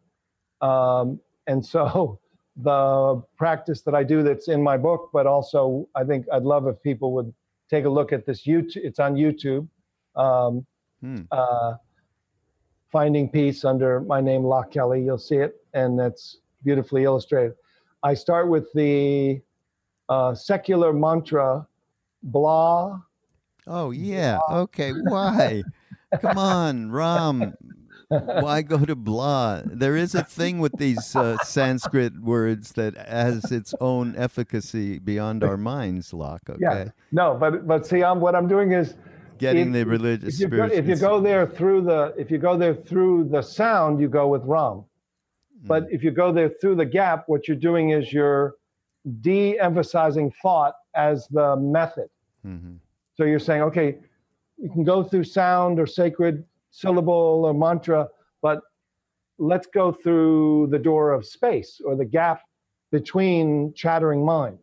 [0.62, 2.20] Um, and so
[2.58, 6.68] the practice that I do that's in my book, but also I think I'd love
[6.68, 7.34] if people would
[7.70, 8.78] take a look at this YouTube.
[8.78, 9.68] It's on YouTube.
[10.16, 10.66] Um,
[11.02, 11.24] Hmm.
[11.32, 11.76] uh,
[12.90, 15.04] Finding Peace under my name, Loch Kelly.
[15.04, 17.56] You'll see it, and that's beautifully illustrated.
[18.04, 19.42] I start with the
[20.08, 21.68] uh, secular mantra,
[22.24, 23.02] blah.
[23.68, 24.40] Oh yeah.
[24.50, 24.92] Okay.
[24.94, 25.64] Why?
[26.22, 27.54] Come on, Ram.
[28.10, 29.62] Why go to blah?
[29.66, 35.44] There is a thing with these uh, Sanskrit words that has its own efficacy beyond
[35.44, 36.42] our minds, Loch.
[36.50, 36.60] Okay.
[36.62, 36.90] Yeah.
[37.12, 38.96] No, but but see, I'm, what I'm doing is
[39.38, 42.38] Getting If- the religious if you, go, if you go there through the if you
[42.38, 44.86] go there through the sound, you go with Ram.
[45.68, 48.56] But if you go there through the gap, what you're doing is you're
[49.22, 52.10] de-emphasizing thought as the method.
[52.46, 52.78] Mhm.
[53.16, 53.98] So you're saying, okay,
[54.58, 56.44] you can go through sound or sacred
[56.76, 58.08] syllable or mantra,
[58.42, 58.60] but
[59.38, 62.42] let's go through the door of space or the gap
[62.92, 64.60] between chattering mind.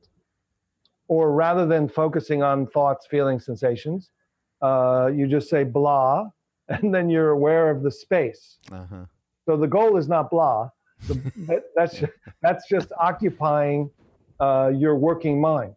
[1.08, 4.10] Or rather than focusing on thoughts, feelings, sensations,
[4.60, 6.26] uh, you just say blah,
[6.68, 8.58] and then you're aware of the space.
[8.70, 9.04] Uh-huh.
[9.46, 10.70] So the goal is not blah.
[11.08, 11.14] The,
[11.48, 12.02] that, that's
[12.42, 13.90] that's just occupying
[14.38, 15.74] uh, your working mind.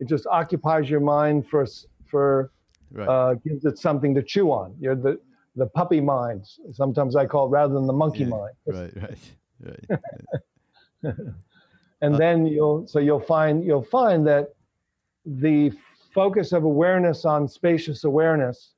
[0.00, 1.66] It just occupies your mind for
[2.06, 2.50] for
[2.92, 3.08] Right.
[3.08, 4.74] uh, gives it something to chew on.
[4.80, 5.20] You're the
[5.56, 6.44] the puppy mind.
[6.72, 8.54] Sometimes I call it rather than the monkey Yeah, mind.
[8.66, 8.92] right.
[8.96, 9.88] Right.
[11.02, 11.14] Right.
[12.00, 14.54] And Uh, then you'll so you'll find you'll find that
[15.26, 15.72] the
[16.14, 18.74] focus of awareness on spacious awareness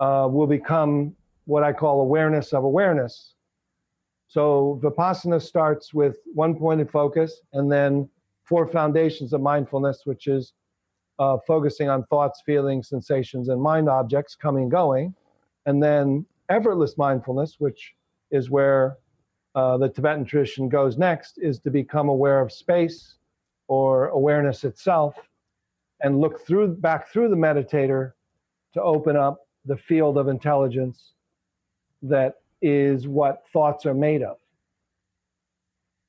[0.00, 3.34] uh, will become what I call awareness of awareness.
[4.26, 8.08] So Vipassana starts with one point of focus and then
[8.42, 10.52] four foundations of mindfulness, which is
[11.18, 15.14] uh, focusing on thoughts, feelings, sensations, and mind objects coming and going.
[15.66, 17.94] And then effortless mindfulness, which
[18.30, 18.98] is where
[19.54, 23.16] uh, the Tibetan tradition goes next, is to become aware of space
[23.66, 25.14] or awareness itself
[26.00, 28.12] and look through back through the meditator
[28.72, 31.12] to open up the field of intelligence
[32.02, 34.36] that is what thoughts are made of.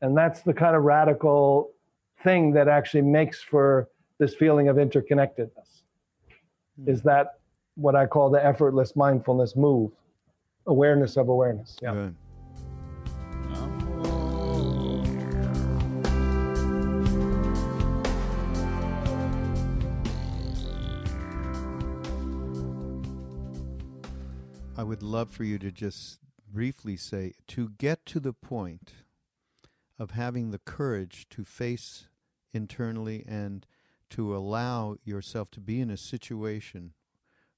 [0.01, 1.71] And that's the kind of radical
[2.23, 3.89] thing that actually makes for
[4.19, 5.81] this feeling of interconnectedness.
[6.77, 6.89] Hmm.
[6.89, 7.39] Is that
[7.75, 9.91] what I call the effortless mindfulness move?
[10.67, 11.77] Awareness of awareness.
[11.81, 11.93] Yeah.
[11.93, 12.13] Right.
[24.77, 28.93] I would love for you to just briefly say to get to the point
[29.97, 32.07] of having the courage to face
[32.53, 33.65] internally and
[34.11, 36.93] to allow yourself to be in a situation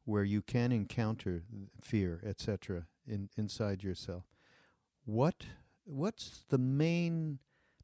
[0.06, 1.44] where you can encounter
[1.80, 4.24] fear, etc., in, inside yourself.
[5.06, 5.46] What
[5.86, 7.40] what's the main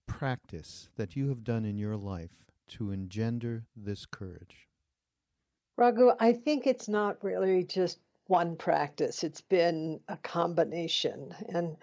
[0.06, 4.68] practice that you have done in your life to engender this courage?
[5.78, 9.24] Raghu, I think it's not really just one practice.
[9.24, 11.34] It's been a combination.
[11.50, 11.78] And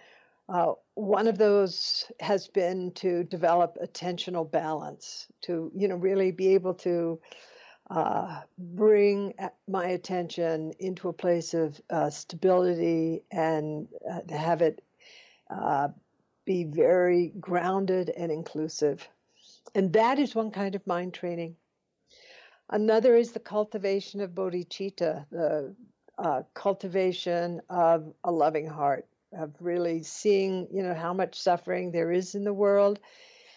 [0.48, 6.54] uh, one of those has been to develop attentional balance, to, you know, really be
[6.54, 7.18] able to
[7.90, 9.32] uh, bring
[9.68, 14.82] my attention into a place of uh, stability and uh, to have it
[15.50, 15.88] uh,
[16.44, 19.06] be very grounded and inclusive.
[19.74, 21.56] And that is one kind of mind training.
[22.70, 25.74] Another is the cultivation of bodhicitta, the
[26.54, 29.06] cultivation of a loving heart,
[29.36, 32.98] of really seeing, you know, how much suffering there is in the world.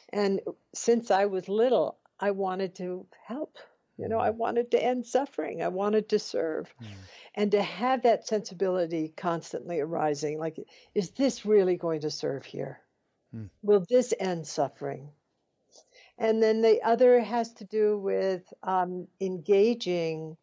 [0.10, 0.42] And
[0.74, 3.58] since I was little, I wanted to help.
[3.98, 5.64] You know, I wanted to end suffering.
[5.64, 6.72] I wanted to serve.
[7.34, 10.60] And to have that sensibility constantly arising like,
[10.94, 12.80] is this really going to serve here?
[13.36, 13.50] Mm.
[13.64, 15.10] Will this end suffering?
[16.20, 20.38] And then the other has to do with um, engaging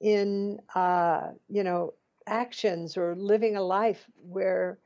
[0.00, 1.94] in, uh, you know,
[2.30, 4.78] actions or living a life where,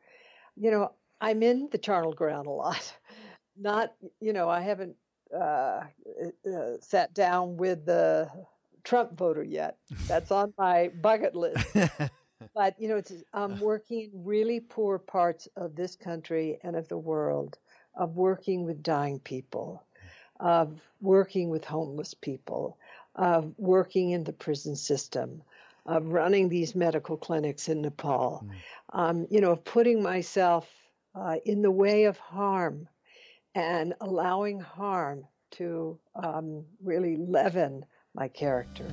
[0.57, 2.95] you know, I'm in the charnel ground a lot.
[3.57, 4.97] Not, you know, I haven't
[5.33, 5.83] uh,
[6.47, 8.29] uh, sat down with the
[8.83, 9.79] Trump voter yet.
[10.09, 11.65] That's on my bucket list.
[12.55, 16.89] but you know, it's I'm working in really poor parts of this country and of
[16.89, 17.59] the world,
[17.95, 19.83] of working with dying people,
[20.41, 22.77] of working with homeless people,
[23.15, 25.43] of working in the prison system,
[25.87, 28.45] of running these medical clinics in Nepal.
[28.45, 28.99] Mm.
[28.99, 30.69] Um, you know, of putting myself
[31.15, 32.89] uh, in the way of harm
[33.55, 38.87] and allowing harm to um, really leaven my character.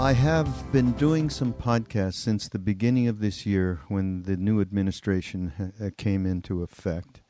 [0.00, 4.62] I have been doing some podcasts since the beginning of this year when the new
[4.62, 7.20] administration ha- came into effect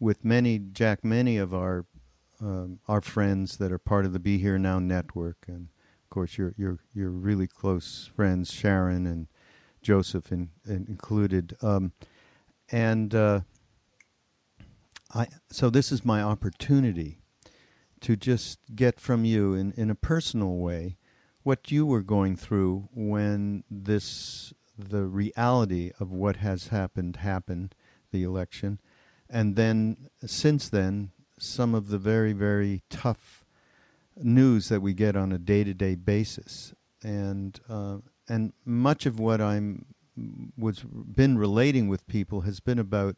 [0.00, 1.86] with many, Jack, many of our
[2.40, 5.68] um, our friends that are part of the Be Here Now network, and
[6.02, 9.28] of course your your your really close friends Sharon and
[9.80, 11.92] Joseph in, in included, um,
[12.72, 13.40] and uh,
[15.14, 17.20] I so this is my opportunity
[18.00, 20.96] to just get from you in in a personal way
[21.46, 27.74] what you were going through when this the reality of what has happened happened
[28.12, 28.78] the election
[29.30, 33.44] and then since then some of the very, very tough
[34.16, 36.74] news that we get on a day to day basis.
[37.02, 39.86] And, uh, and much of what I'm
[40.56, 43.16] was been relating with people has been about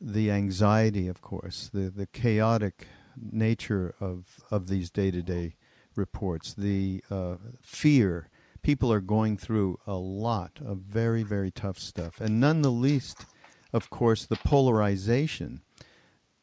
[0.00, 5.54] the anxiety, of course, the, the chaotic nature of, of these day to day
[5.96, 8.28] reports, the uh, fear.
[8.62, 12.20] People are going through a lot of very, very tough stuff.
[12.20, 13.24] And none the least,
[13.72, 15.60] of course, the polarization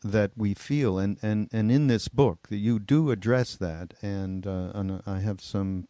[0.03, 4.45] that we feel and, and, and in this book that you do address that and,
[4.45, 5.87] uh, and I have some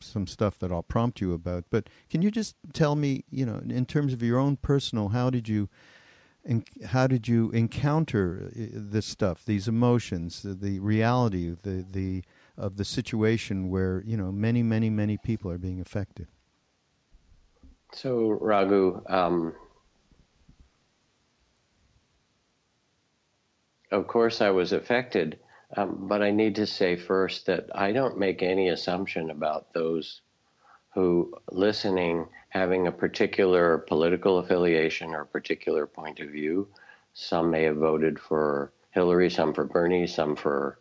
[0.00, 3.60] some stuff that I'll prompt you about but can you just tell me you know
[3.68, 5.68] in terms of your own personal how did you
[6.86, 12.22] how did you encounter uh, this stuff these emotions the, the reality the the
[12.56, 16.26] of the situation where you know many many many people are being affected
[17.92, 19.54] so Raghu um,
[23.90, 25.38] of course, I was affected,
[25.76, 30.22] um, but I need to say first that I don't make any assumption about those
[30.94, 36.68] who listening having a particular political affiliation or a particular point of view.
[37.14, 40.78] Some may have voted for Hillary, some for Bernie, some for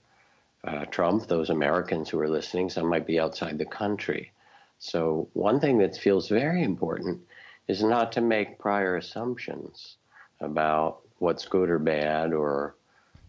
[0.66, 1.28] uh, Trump.
[1.28, 4.32] Those Americans who are listening, some might be outside the country.
[4.80, 7.22] So, one thing that feels very important
[7.68, 9.97] is not to make prior assumptions
[10.41, 12.76] about what's good or bad or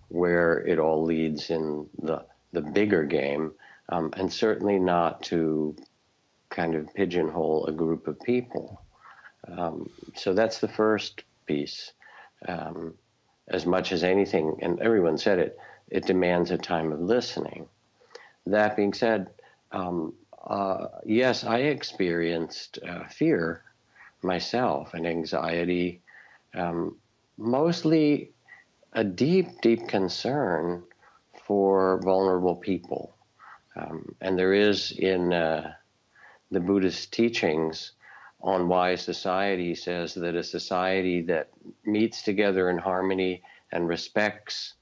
[0.09, 3.53] where it all leads in the the bigger game,
[3.91, 5.76] um, and certainly not to
[6.49, 8.80] kind of pigeonhole a group of people.
[9.47, 11.93] Um, so that's the first piece.
[12.47, 12.95] Um,
[13.49, 15.59] as much as anything, and everyone said it,
[15.89, 17.68] it demands a time of listening.
[18.47, 19.28] That being said,
[19.72, 20.14] um,
[20.47, 23.62] uh, yes, I experienced uh, fear
[24.22, 26.03] myself and anxiety,
[26.55, 26.97] um,
[27.37, 28.32] mostly
[28.93, 30.84] a deep, deep concern
[31.45, 33.16] for vulnerable people.
[33.76, 35.72] Um, and there is in uh,
[36.51, 37.93] the Buddhist teachings
[38.41, 41.51] on why society says that a society that
[41.84, 44.74] meets together in harmony and respects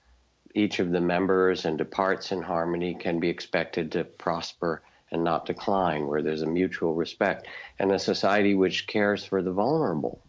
[0.54, 5.46] each of the members and departs in harmony can be expected to prosper and not
[5.46, 7.46] decline, where there's a mutual respect.
[7.78, 10.20] And a society which cares for the vulnerable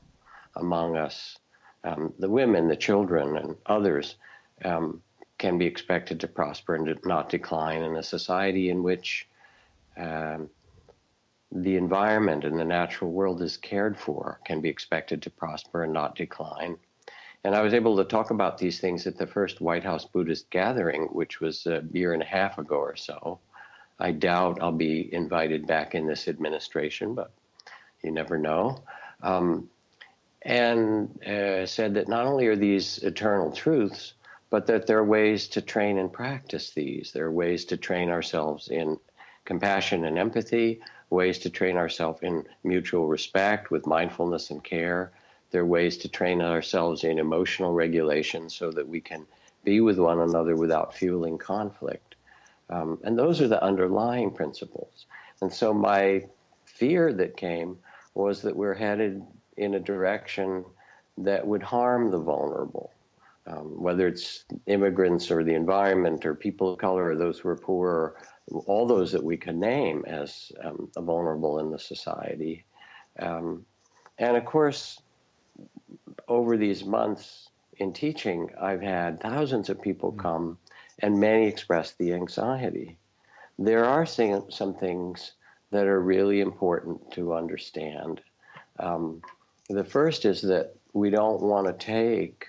[0.56, 1.38] among us
[1.84, 4.16] um, the women, the children, and others
[4.64, 5.02] um,
[5.38, 9.28] can be expected to prosper and not decline in a society in which
[9.98, 10.50] um,
[11.52, 15.94] the environment and the natural world is cared for can be expected to prosper and
[15.94, 16.78] not decline.
[17.46, 20.50] And I was able to talk about these things at the first White House Buddhist
[20.50, 23.38] gathering, which was a year and a half ago or so.
[24.00, 27.32] I doubt I'll be invited back in this administration, but
[28.02, 28.84] you never know.
[29.22, 29.70] Um,
[30.42, 34.16] and uh, said that not only are these eternal truths,
[34.50, 37.12] but that there are ways to train and practice these.
[37.12, 38.98] There are ways to train ourselves in
[39.46, 40.82] compassion and empathy,
[41.12, 45.12] ways to train ourselves in mutual respect with mindfulness and care.
[45.52, 49.26] There are ways to train ourselves in emotional regulation so that we can
[49.64, 52.16] be with one another without fueling conflict.
[52.70, 55.06] Um, and those are the underlying principles.
[55.42, 56.26] And so my
[56.66, 57.78] fear that came
[58.14, 59.24] was that we're headed
[59.58, 60.66] in a direction
[61.18, 62.92] that would harm the vulnerable,
[63.48, 67.56] um, whether it's immigrants or the environment or people of color or those who are
[67.56, 68.16] poor,
[68.66, 72.66] all those that we can name as um, vulnerable in the society.
[73.20, 73.66] Um,
[74.18, 75.00] and of course,
[76.28, 80.20] over these months in teaching, I've had thousands of people mm.
[80.20, 80.58] come
[81.00, 82.98] and many express the anxiety.
[83.60, 85.34] There are some things
[85.72, 88.22] that are really important to understand.
[88.80, 89.22] Um,
[89.70, 92.48] the first is that we don't want to take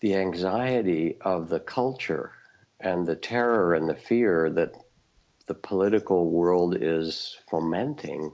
[0.00, 2.32] the anxiety of the culture
[2.80, 4.74] and the terror and the fear that
[5.46, 8.32] the political world is fomenting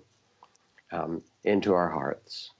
[0.91, 2.52] um, into our hearts.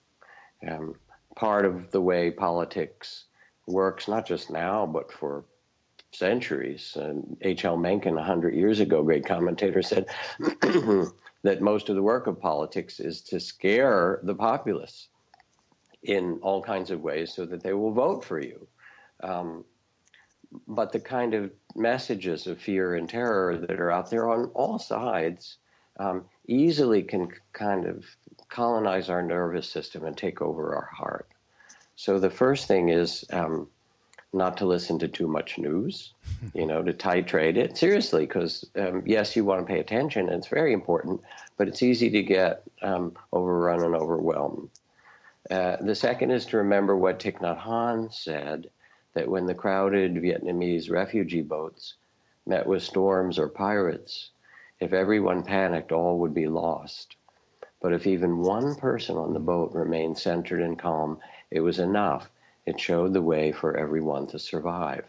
[0.69, 0.95] Um,
[1.35, 3.25] part of the way politics
[3.67, 5.45] works, not just now, but for
[6.13, 6.97] centuries.
[7.41, 7.77] H.L.
[7.77, 10.07] Mencken, 100 years ago, great commentator, said
[11.43, 15.09] that most of the work of politics is to scare the populace
[16.03, 18.67] in all kinds of ways so that they will vote for you.
[19.23, 19.65] Um,
[20.69, 24.79] but the kind of messages of fear and terror that are out there on all
[24.79, 25.59] sides
[25.99, 28.05] um, easily can kind of
[28.53, 31.27] colonize our nervous system and take over our heart.
[31.97, 33.67] So the first thing is um,
[34.35, 36.13] not to listen to too much news,
[36.55, 40.37] you know, to titrate it seriously, because um, yes, you want to pay attention, and
[40.37, 41.23] it's very important,
[41.57, 44.69] but it's easy to get um, overrun and overwhelmed.
[45.51, 48.69] Uh, the second is to remember what Thich Nhat Hanh said
[49.15, 51.95] that when the crowded Vietnamese refugee boats
[52.47, 54.31] met with storms or pirates,
[54.79, 57.17] if everyone panicked, all would be lost.
[57.83, 61.19] But if even one person on the boat remained centered and calm,
[61.51, 62.31] it was enough
[62.67, 65.05] it showed the way for everyone to survive.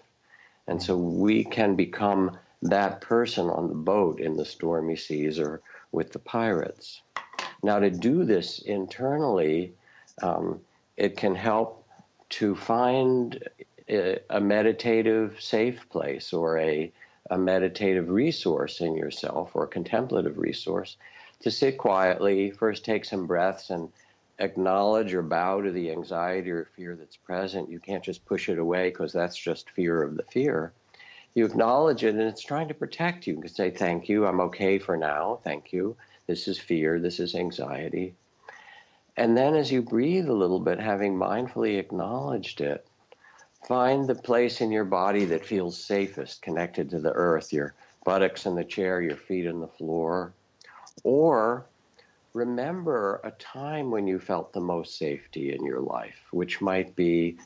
[0.67, 5.61] And so we can become that person on the boat in the stormy seas or
[5.91, 7.01] with the pirates.
[7.61, 9.74] Now, to do this internally,
[10.21, 10.61] um,
[10.97, 11.86] it can help
[12.30, 13.47] to find
[13.88, 16.91] a, meditative safe place or a,
[17.30, 20.97] a meditative resource in yourself or a contemplative resource
[21.43, 23.89] to sit quietly, first take some breaths and
[24.39, 27.69] acknowledge or bow to the anxiety or fear that's present.
[27.69, 30.73] You can't just push it away because that's just fear of the fear.
[31.35, 33.35] You acknowledge it and it's trying to protect you.
[33.35, 35.95] You can say, Thank you, I'm okay for now, thank you.
[36.27, 38.15] This is fear, this is anxiety.
[39.17, 42.87] And then as you breathe a little bit, having mindfully acknowledged it,
[43.67, 47.73] find the place in your body that feels safest, connected to the earth, your
[48.05, 50.33] buttocks in the chair, your feet in the floor.
[51.03, 51.65] Or
[52.33, 57.37] remember a time when you felt the most safety in your life, which might be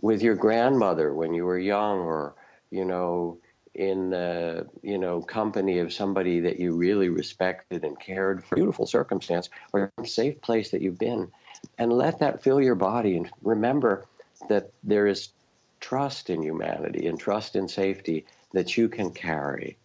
[0.00, 2.34] with your grandmother when you were young, or
[2.70, 3.38] you know,
[3.74, 8.86] in the you know company of somebody that you really respected and cared for, beautiful
[8.86, 11.30] circumstance, or some safe place that you've been,
[11.78, 13.16] and let that fill your body.
[13.16, 14.06] And remember
[14.48, 15.30] that there is
[15.80, 19.76] trust in humanity and trust in safety that you can carry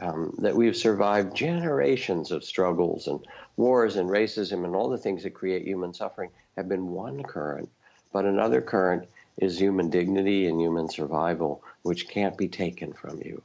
[0.00, 3.20] um, that we've survived generations of struggles and
[3.56, 7.68] wars and racism and all the things that create human suffering have been one current.
[8.12, 13.42] But another current is human dignity and human survival, which can't be taken from you.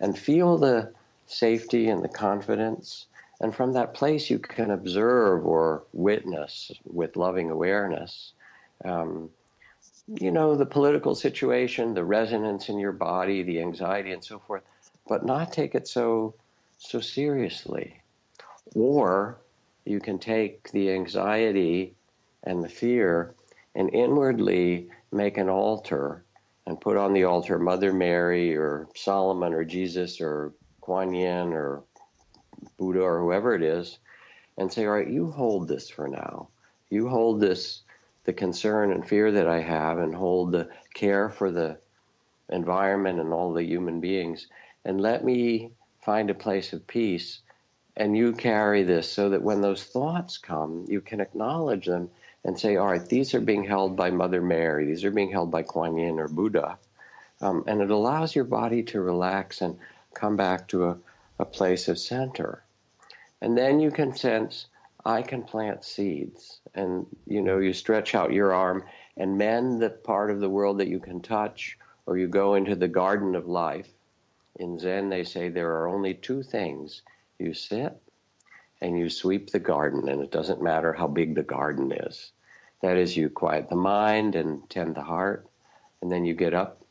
[0.00, 0.92] And feel the
[1.26, 3.06] safety and the confidence.
[3.40, 8.32] And from that place, you can observe or witness with loving awareness.
[8.84, 9.30] Um,
[10.20, 14.62] you know, the political situation, the resonance in your body, the anxiety, and so forth
[15.10, 16.32] but not take it so
[16.78, 18.00] so seriously.
[18.76, 19.40] Or
[19.84, 21.96] you can take the anxiety
[22.44, 23.34] and the fear
[23.74, 26.24] and inwardly make an altar
[26.66, 31.82] and put on the altar Mother Mary or Solomon or Jesus or Kuan Yin or
[32.78, 33.98] Buddha or whoever it is
[34.58, 36.48] and say, all right, you hold this for now.
[36.88, 37.82] You hold this,
[38.24, 41.78] the concern and fear that I have, and hold the care for the
[42.50, 44.46] environment and all the human beings
[44.84, 45.72] and let me
[46.02, 47.40] find a place of peace.
[47.96, 52.10] And you carry this so that when those thoughts come, you can acknowledge them
[52.44, 55.50] and say, all right, these are being held by Mother Mary, these are being held
[55.50, 56.78] by Kuan Yin or Buddha.
[57.42, 59.78] Um, and it allows your body to relax and
[60.14, 60.98] come back to a,
[61.38, 62.62] a place of center.
[63.42, 64.66] And then you can sense,
[65.04, 66.60] I can plant seeds.
[66.74, 68.84] And, you know, you stretch out your arm
[69.16, 72.76] and mend the part of the world that you can touch, or you go into
[72.76, 73.88] the garden of life
[74.60, 77.00] in Zen, they say there are only two things
[77.38, 77.98] you sit
[78.82, 82.32] and you sweep the garden, and it doesn't matter how big the garden is.
[82.82, 85.48] That is, you quiet the mind and tend the heart,
[86.02, 86.84] and then you get up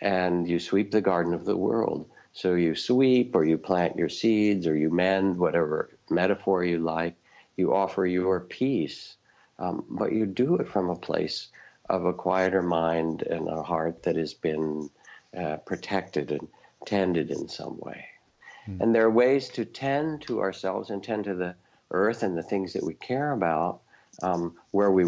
[0.00, 2.10] and you sweep the garden of the world.
[2.32, 7.14] So you sweep, or you plant your seeds, or you mend, whatever metaphor you like.
[7.56, 9.16] You offer your peace,
[9.58, 11.48] um, but you do it from a place
[11.88, 14.90] of a quieter mind and a heart that has been
[15.36, 16.48] uh, protected and
[16.86, 18.06] tended in some way.
[18.68, 18.80] Mm.
[18.80, 21.54] And there are ways to tend to ourselves and tend to the
[21.90, 23.80] earth and the things that we care about
[24.22, 25.04] um, where we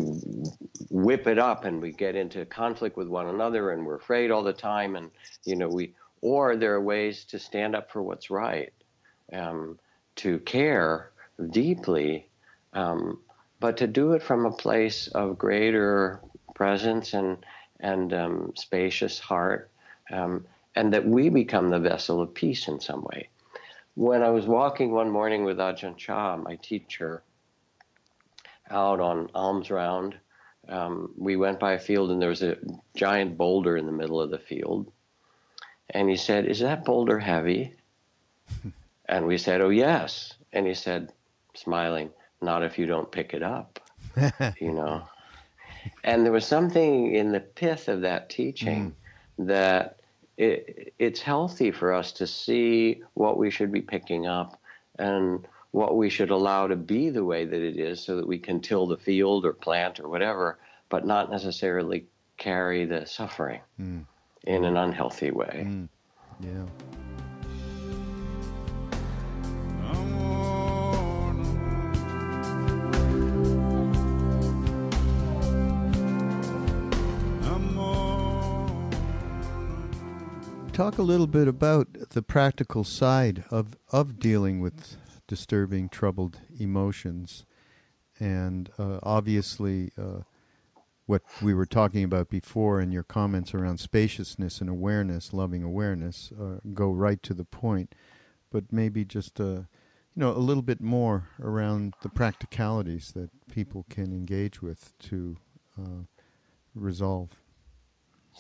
[0.91, 4.43] whip it up and we get into conflict with one another and we're afraid all
[4.43, 5.11] the time and
[5.45, 8.73] you know we or there are ways to stand up for what's right
[9.33, 9.79] um,
[10.17, 11.11] to care
[11.51, 12.29] deeply
[12.75, 13.19] um,
[13.61, 16.21] but to do it from a place of greater
[16.55, 17.39] presence and
[17.81, 19.71] and um, spacious heart
[20.13, 20.45] um,
[20.79, 23.29] and that we become the vessel of peace in some way
[23.99, 27.25] when I was walking one morning with Ajahn Chah, my teacher,
[28.71, 30.15] out on Alms Round,
[30.69, 32.59] um, we went by a field and there was a
[32.95, 34.93] giant boulder in the middle of the field.
[35.91, 37.75] And he said, Is that boulder heavy?
[39.09, 40.35] and we said, Oh, yes.
[40.53, 41.13] And he said,
[41.55, 42.11] smiling,
[42.41, 43.81] Not if you don't pick it up,
[44.61, 45.03] you know.
[46.05, 48.95] And there was something in the pith of that teaching
[49.41, 49.47] mm.
[49.49, 49.98] that
[50.39, 54.59] it, it's healthy for us to see what we should be picking up
[54.99, 58.39] and what we should allow to be the way that it is so that we
[58.39, 60.59] can till the field or plant or whatever,
[60.89, 64.05] but not necessarily carry the suffering mm.
[64.45, 65.67] in an unhealthy way.
[65.67, 65.89] Mm.
[66.41, 66.98] Yeah.
[80.79, 87.45] Talk a little bit about the practical side of, of dealing with disturbing, troubled emotions.
[88.21, 90.21] And uh, obviously, uh,
[91.07, 96.31] what we were talking about before in your comments around spaciousness and awareness, loving awareness,
[96.41, 97.97] uh, go right to the point.
[98.53, 99.63] But maybe just uh,
[100.15, 105.39] you know a little bit more around the practicalities that people can engage with to
[105.77, 106.05] uh,
[106.73, 107.31] resolve.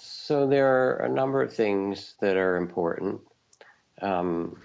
[0.00, 3.20] So there are a number of things that are important.
[4.00, 4.60] Um,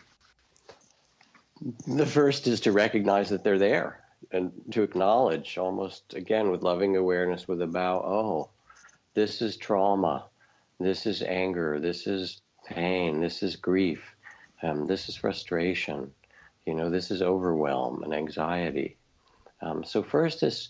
[1.88, 6.98] the first is to recognize that they're there and to acknowledge, almost again with loving
[6.98, 8.50] awareness, with a bow, oh,
[9.14, 10.26] this is trauma,
[10.80, 14.16] this is anger, this is pain, this is grief,
[14.62, 16.12] um, this is frustration,
[16.66, 18.98] you know, this is overwhelm and anxiety.
[19.62, 20.70] Um, so, first is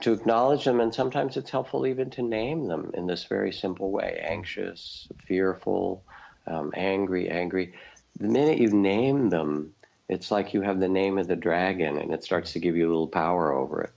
[0.00, 3.90] to acknowledge them, and sometimes it's helpful even to name them in this very simple
[3.90, 6.04] way anxious, fearful,
[6.46, 7.74] um, angry, angry.
[8.18, 9.74] The minute you name them,
[10.08, 12.86] it's like you have the name of the dragon and it starts to give you
[12.86, 13.92] a little power over it.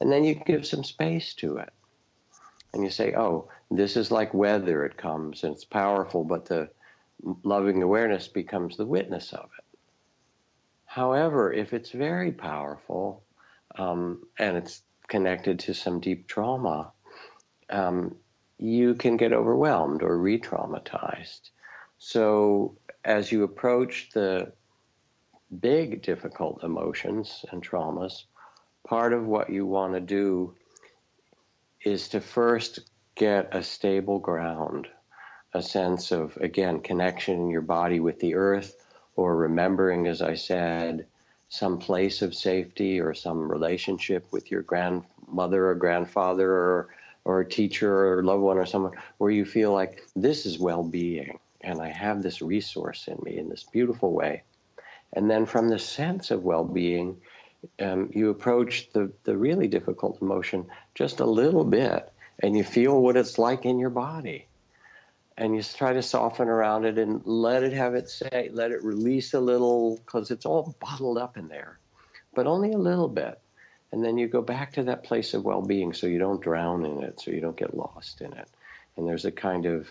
[0.00, 1.70] And then you give some space to it.
[2.72, 4.84] And you say, oh, this is like weather.
[4.84, 6.68] It comes and it's powerful, but the
[7.44, 9.78] loving awareness becomes the witness of it.
[10.86, 13.22] However, if it's very powerful
[13.76, 16.92] um, and it's connected to some deep trauma,
[17.70, 18.16] um,
[18.58, 21.50] you can get overwhelmed or re traumatized.
[21.98, 24.52] So, as you approach the
[25.60, 28.24] big, difficult emotions and traumas,
[28.86, 30.54] part of what you want to do
[31.84, 32.80] is to first
[33.14, 34.88] get a stable ground,
[35.52, 38.74] a sense of, again, connection in your body with the earth,
[39.16, 41.06] or remembering, as I said,
[41.54, 46.88] some place of safety or some relationship with your grandmother or grandfather or
[47.24, 51.38] or a teacher or loved one or someone where you feel like this is well-being
[51.62, 54.42] and I have this resource in me in this beautiful way.
[55.14, 57.16] And then from the sense of well-being,
[57.80, 63.00] um, you approach the, the really difficult emotion just a little bit and you feel
[63.00, 64.48] what it's like in your body
[65.36, 68.84] and you try to soften around it and let it have its say, let it
[68.84, 71.78] release a little because it's all bottled up in there,
[72.34, 73.38] but only a little bit.
[73.90, 76.84] And then you go back to that place of well being so you don't drown
[76.84, 78.48] in it, so you don't get lost in it.
[78.96, 79.88] And there's a kind of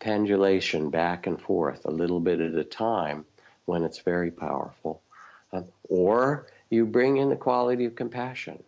[0.00, 3.24] pendulation back and forth a little bit at a time
[3.64, 5.00] when it's very powerful.
[5.52, 8.62] Uh, or you bring in the quality of compassion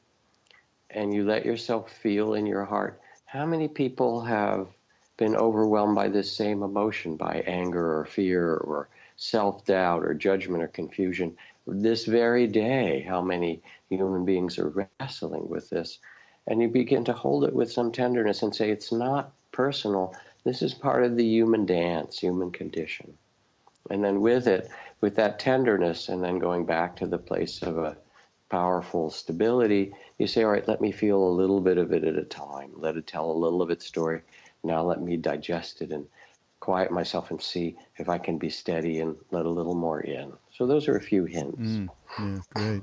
[0.91, 3.01] and you let yourself feel in your heart.
[3.25, 4.68] How many people have
[5.16, 10.62] been overwhelmed by this same emotion, by anger or fear or self doubt or judgment
[10.62, 11.36] or confusion.
[11.66, 15.98] This very day, how many human beings are wrestling with this?
[16.46, 20.14] And you begin to hold it with some tenderness and say, it's not personal.
[20.44, 23.16] This is part of the human dance, human condition.
[23.90, 24.68] And then with it,
[25.00, 27.96] with that tenderness, and then going back to the place of a
[28.50, 32.16] powerful stability, you say, all right, let me feel a little bit of it at
[32.16, 32.70] a time.
[32.74, 34.20] Let it tell a little of its story.
[34.64, 36.06] Now let me digest it and
[36.58, 40.32] quiet myself and see if I can be steady and let a little more in.
[40.56, 41.58] So those are a few hints.
[41.58, 41.88] Mm,
[42.18, 42.82] yeah, great.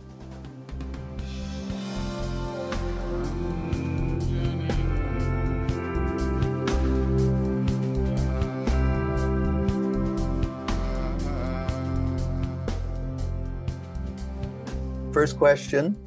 [15.12, 15.98] First question,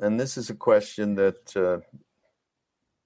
[0.00, 1.78] and this is a question that uh,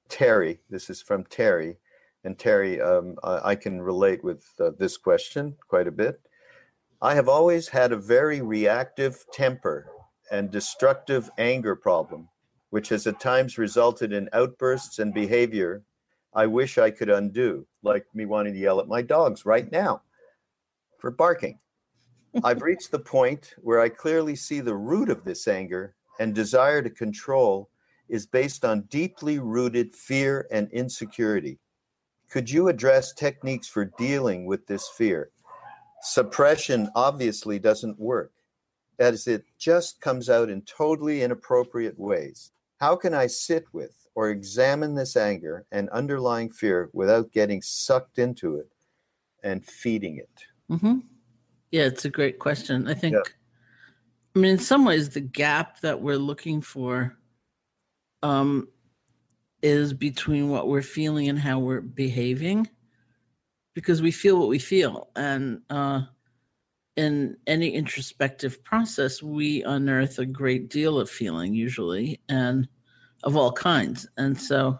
[0.08, 1.78] Terry, this is from Terry
[2.26, 6.20] and Terry, um, I, I, can relate with uh, this question quite a bit.
[7.00, 9.86] I have always had a very reactive temper
[10.32, 12.28] and destructive anger problem,
[12.70, 15.84] which has at times resulted in outbursts and behavior
[16.34, 20.02] I wish I could undo, like me wanting to yell at my dogs right now
[20.98, 21.60] for barking.
[22.42, 26.82] I've reached the point where I clearly see the root of this anger and desire
[26.82, 27.70] to control
[28.08, 31.60] is based on deeply rooted fear and insecurity.
[32.30, 35.30] Could you address techniques for dealing with this fear?
[36.02, 38.32] Suppression obviously doesn't work,
[38.98, 42.50] as it just comes out in totally inappropriate ways.
[42.78, 48.18] How can I sit with or examine this anger and underlying fear without getting sucked
[48.18, 48.70] into it
[49.42, 50.44] and feeding it?
[50.70, 50.98] Mm-hmm.
[51.70, 52.88] Yeah, it's a great question.
[52.88, 53.22] I think, yeah.
[54.34, 57.16] I mean, in some ways, the gap that we're looking for
[58.22, 58.68] um,
[59.62, 62.68] is between what we're feeling and how we're behaving,
[63.74, 65.08] because we feel what we feel.
[65.16, 66.02] And uh,
[66.96, 72.20] in any introspective process, we unearth a great deal of feeling usually.
[72.28, 72.68] And
[73.26, 74.06] of all kinds.
[74.16, 74.78] And so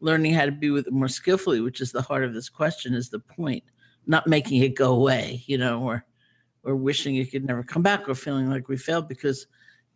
[0.00, 2.94] learning how to be with it more skillfully, which is the heart of this question,
[2.94, 3.64] is the point.
[4.06, 6.04] Not making it go away, you know, or
[6.62, 9.08] or wishing it could never come back or feeling like we failed.
[9.08, 9.46] Because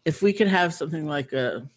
[0.04, 1.68] if we could have something like a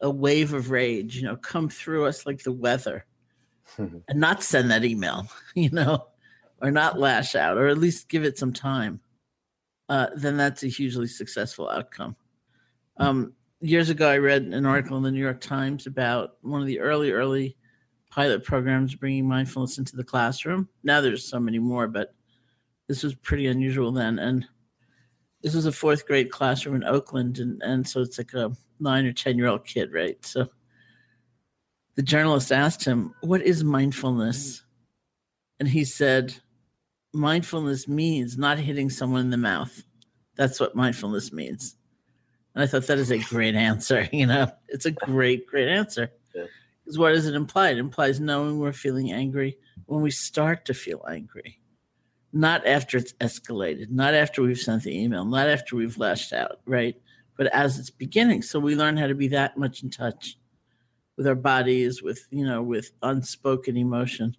[0.00, 3.04] a wave of rage, you know, come through us like the weather
[3.78, 6.06] and not send that email, you know,
[6.62, 9.00] or not lash out, or at least give it some time,
[9.88, 12.16] uh, then that's a hugely successful outcome.
[12.98, 16.66] Um, years ago, I read an article in the New York Times about one of
[16.66, 17.56] the early, early
[18.10, 20.68] pilot programs bringing mindfulness into the classroom.
[20.82, 22.14] Now there's so many more, but
[22.88, 24.18] this was pretty unusual then.
[24.18, 24.46] And
[25.42, 29.06] this was a fourth grade classroom in Oakland, and, and so it's like a nine
[29.06, 30.24] or 10 year old kid, right?
[30.24, 30.48] So
[31.96, 34.62] the journalist asked him, What is mindfulness?
[35.58, 36.34] And he said,
[37.12, 39.82] Mindfulness means not hitting someone in the mouth.
[40.36, 41.74] That's what mindfulness means.
[42.54, 44.08] And I thought that is a great answer.
[44.12, 46.10] You know, it's a great, great answer.
[46.32, 47.70] Because what does it imply?
[47.70, 51.57] It implies knowing we're feeling angry when we start to feel angry,
[52.32, 56.60] not after it's escalated, not after we've sent the email, not after we've lashed out,
[56.66, 56.94] right?
[57.36, 58.42] But as it's beginning.
[58.42, 60.38] So we learn how to be that much in touch
[61.16, 64.36] with our bodies, with, you know, with unspoken emotion.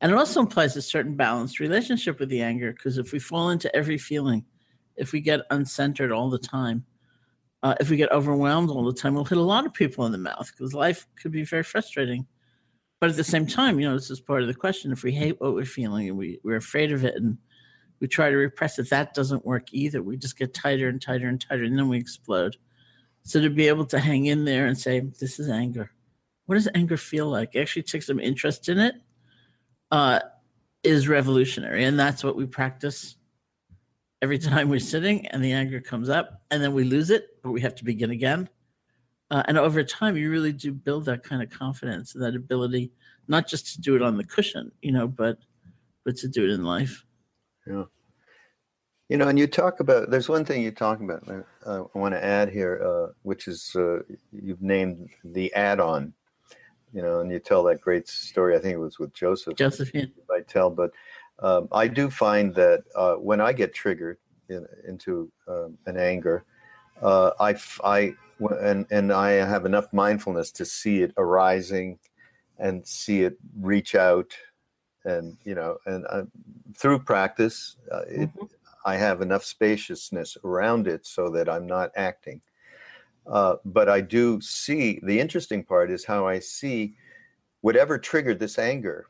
[0.00, 3.50] And it also implies a certain balanced relationship with the anger, because if we fall
[3.50, 4.44] into every feeling,
[4.96, 6.84] if we get uncentered all the time,
[7.62, 10.12] uh, if we get overwhelmed all the time, we'll hit a lot of people in
[10.12, 12.26] the mouth because life could be very frustrating.
[13.00, 14.92] But at the same time, you know, this is part of the question.
[14.92, 17.38] If we hate what we're feeling and we, we're afraid of it and
[18.00, 20.02] we try to repress it, that doesn't work either.
[20.02, 22.56] We just get tighter and tighter and tighter, and then we explode.
[23.22, 25.92] So to be able to hang in there and say, this is anger.
[26.46, 27.54] What does anger feel like?
[27.54, 28.94] Actually take some interest in it
[29.90, 30.20] uh,
[30.82, 31.84] is revolutionary.
[31.84, 33.16] And that's what we practice
[34.22, 37.50] every time we're sitting and the anger comes up and then we lose it, but
[37.50, 38.48] we have to begin again.
[39.30, 42.90] Uh, and over time, you really do build that kind of confidence, and that ability,
[43.26, 45.38] not just to do it on the cushion, you know, but
[46.04, 47.04] but to do it in life.
[47.66, 47.84] Yeah.
[49.10, 50.10] You know, and you talk about.
[50.10, 51.28] There's one thing you talk about.
[51.28, 54.00] Uh, I want to add here, uh, which is uh,
[54.32, 56.12] you've named the add-on.
[56.94, 58.56] You know, and you tell that great story.
[58.56, 59.56] I think it was with Joseph.
[59.56, 60.12] Josephine.
[60.30, 60.90] I tell, but
[61.40, 64.16] um, I do find that uh, when I get triggered
[64.48, 66.44] in, into um, an anger,
[67.02, 71.98] uh, I, I and and I have enough mindfulness to see it arising,
[72.58, 74.32] and see it reach out,
[75.04, 76.22] and you know, and uh,
[76.76, 78.44] through practice, uh, it, mm-hmm.
[78.84, 82.40] I have enough spaciousness around it so that I'm not acting.
[83.26, 86.94] Uh, but I do see the interesting part is how I see
[87.60, 89.06] whatever triggered this anger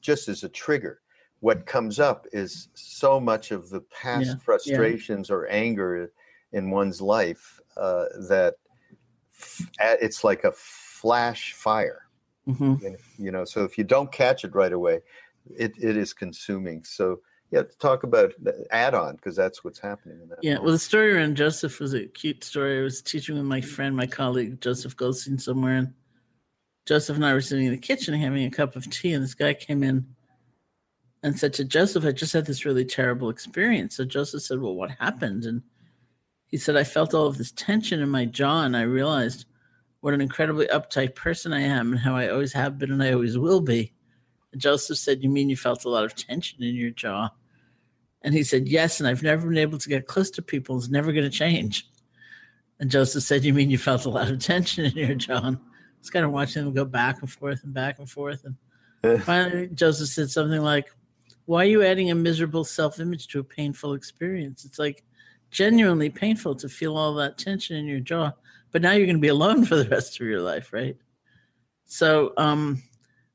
[0.00, 1.00] just as a trigger
[1.40, 5.34] what comes up is so much of the past yeah, frustrations yeah.
[5.34, 6.12] or anger
[6.52, 8.54] in one's life uh, that
[9.38, 9.70] f-
[10.00, 12.06] it's like a flash fire.
[12.48, 12.84] Mm-hmm.
[12.84, 15.00] And, you know, so if you don't catch it right away,
[15.56, 16.84] it, it is consuming.
[16.84, 17.20] So
[17.50, 18.32] yeah, to talk about
[18.70, 20.20] add on because that's what's happening.
[20.22, 20.64] In that yeah, moment.
[20.64, 22.78] well, the story around Joseph was a cute story.
[22.78, 25.92] I was teaching with my friend, my colleague Joseph Goldstein somewhere, and
[26.86, 29.34] Joseph and I were sitting in the kitchen having a cup of tea, and this
[29.34, 30.06] guy came in
[31.22, 33.96] and said to Joseph, I just had this really terrible experience.
[33.96, 35.44] So Joseph said, Well, what happened?
[35.44, 35.62] And
[36.50, 39.46] he said, I felt all of this tension in my jaw, and I realized
[40.00, 43.12] what an incredibly uptight person I am and how I always have been and I
[43.12, 43.92] always will be.
[44.52, 47.30] And Joseph said, You mean you felt a lot of tension in your jaw?
[48.22, 50.76] And he said, Yes, and I've never been able to get close to people.
[50.76, 51.86] It's never going to change.
[52.80, 55.56] And Joseph said, You mean you felt a lot of tension in here, I
[56.00, 58.44] was kind of watching them go back and forth and back and forth.
[58.44, 58.56] And
[59.04, 59.18] eh.
[59.22, 60.86] finally, Joseph said something like,
[61.44, 64.64] Why are you adding a miserable self image to a painful experience?
[64.64, 65.04] It's like
[65.50, 68.32] genuinely painful to feel all that tension in your jaw,
[68.70, 70.96] but now you're going to be alone for the rest of your life, right?
[71.86, 72.82] So, um,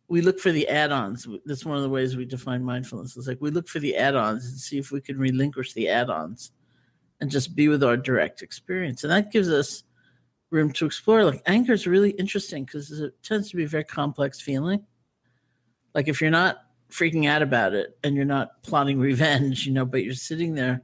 [0.08, 1.28] we look for the add-ons.
[1.46, 3.18] That's one of the ways we define mindfulness.
[3.18, 6.52] It's like we look for the add-ons and see if we can relinquish the add-ons
[7.20, 9.04] and just be with our direct experience.
[9.04, 9.84] And that gives us
[10.52, 11.26] room to explore.
[11.26, 14.86] Like anger is really interesting because it tends to be a very complex feeling.
[15.96, 16.60] Like if you're not
[16.92, 20.84] freaking out about it and you're not plotting revenge, you know, but you're sitting there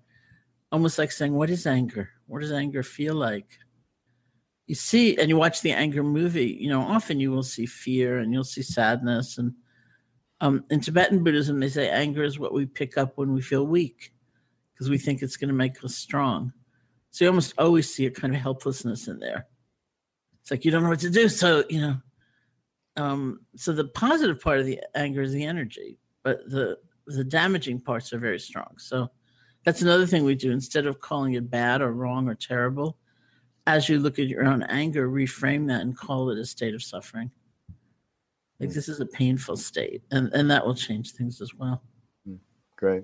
[0.71, 2.09] almost like saying, What is anger?
[2.27, 3.59] What does anger feel like?
[4.67, 8.19] You see, and you watch the anger movie, you know, often you will see fear
[8.19, 9.37] and you'll see sadness.
[9.37, 9.53] And
[10.39, 13.67] um, in Tibetan Buddhism, they say anger is what we pick up when we feel
[13.67, 14.13] weak
[14.73, 16.53] because we think it's going to make us strong.
[17.09, 19.47] So you almost always see a kind of helplessness in there.
[20.41, 21.27] It's like you don't know what to do.
[21.27, 21.97] So, you know,
[22.95, 27.81] um, so the positive part of the anger is the energy, but the the damaging
[27.81, 28.75] parts are very strong.
[28.77, 29.09] So
[29.63, 30.51] that's another thing we do.
[30.51, 32.97] Instead of calling it bad or wrong or terrible,
[33.67, 36.81] as you look at your own anger, reframe that and call it a state of
[36.81, 37.31] suffering.
[38.59, 38.75] Like hmm.
[38.75, 41.81] this is a painful state, and and that will change things as well.
[42.25, 42.35] Hmm.
[42.75, 43.03] Great.